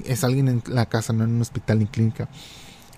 Es 0.05 0.23
alguien 0.23 0.47
en 0.47 0.63
la 0.67 0.85
casa, 0.85 1.13
no 1.13 1.23
en 1.23 1.31
un 1.31 1.41
hospital 1.41 1.79
ni 1.79 1.85
clínica. 1.87 2.29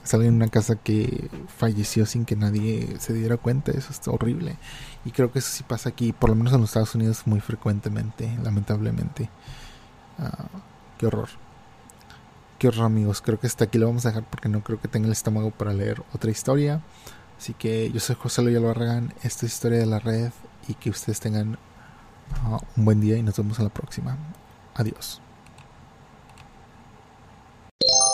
Es 0.03 0.13
alguien 0.13 0.33
en 0.33 0.35
una 0.35 0.49
casa 0.49 0.75
que 0.75 1.29
falleció 1.57 2.05
sin 2.05 2.25
que 2.25 2.35
nadie 2.35 2.97
se 2.99 3.13
diera 3.13 3.37
cuenta. 3.37 3.71
Eso 3.71 3.91
es 3.91 4.07
horrible. 4.07 4.57
Y 5.05 5.11
creo 5.11 5.31
que 5.31 5.39
eso 5.39 5.49
sí 5.51 5.63
pasa 5.63 5.89
aquí, 5.89 6.11
por 6.11 6.29
lo 6.29 6.35
menos 6.35 6.53
en 6.53 6.61
los 6.61 6.69
Estados 6.71 6.95
Unidos, 6.95 7.23
muy 7.25 7.39
frecuentemente, 7.39 8.37
lamentablemente. 8.43 9.29
Ah, 10.19 10.45
qué 10.97 11.07
horror. 11.07 11.29
Qué 12.59 12.67
horror 12.67 12.85
amigos. 12.85 13.21
Creo 13.21 13.39
que 13.39 13.47
hasta 13.47 13.65
aquí 13.65 13.77
lo 13.77 13.87
vamos 13.87 14.05
a 14.05 14.09
dejar 14.09 14.25
porque 14.29 14.49
no 14.49 14.63
creo 14.63 14.79
que 14.79 14.87
tenga 14.87 15.07
el 15.07 15.13
estómago 15.13 15.51
para 15.51 15.73
leer 15.73 16.03
otra 16.13 16.31
historia. 16.31 16.81
Así 17.37 17.53
que 17.53 17.91
yo 17.91 17.99
soy 17.99 18.15
José 18.15 18.41
Loyola 18.41 18.67
Barragán, 18.67 19.13
esta 19.23 19.45
es 19.45 19.53
Historia 19.53 19.79
de 19.79 19.85
la 19.85 19.99
Red 19.99 20.31
y 20.67 20.75
que 20.75 20.89
ustedes 20.89 21.19
tengan 21.19 21.57
uh, 22.45 22.57
un 22.77 22.85
buen 22.85 23.01
día 23.01 23.17
y 23.17 23.23
nos 23.23 23.35
vemos 23.35 23.59
en 23.59 23.65
la 23.65 23.73
próxima. 23.73 24.17
Adiós. 24.75 25.22
you 27.81 28.12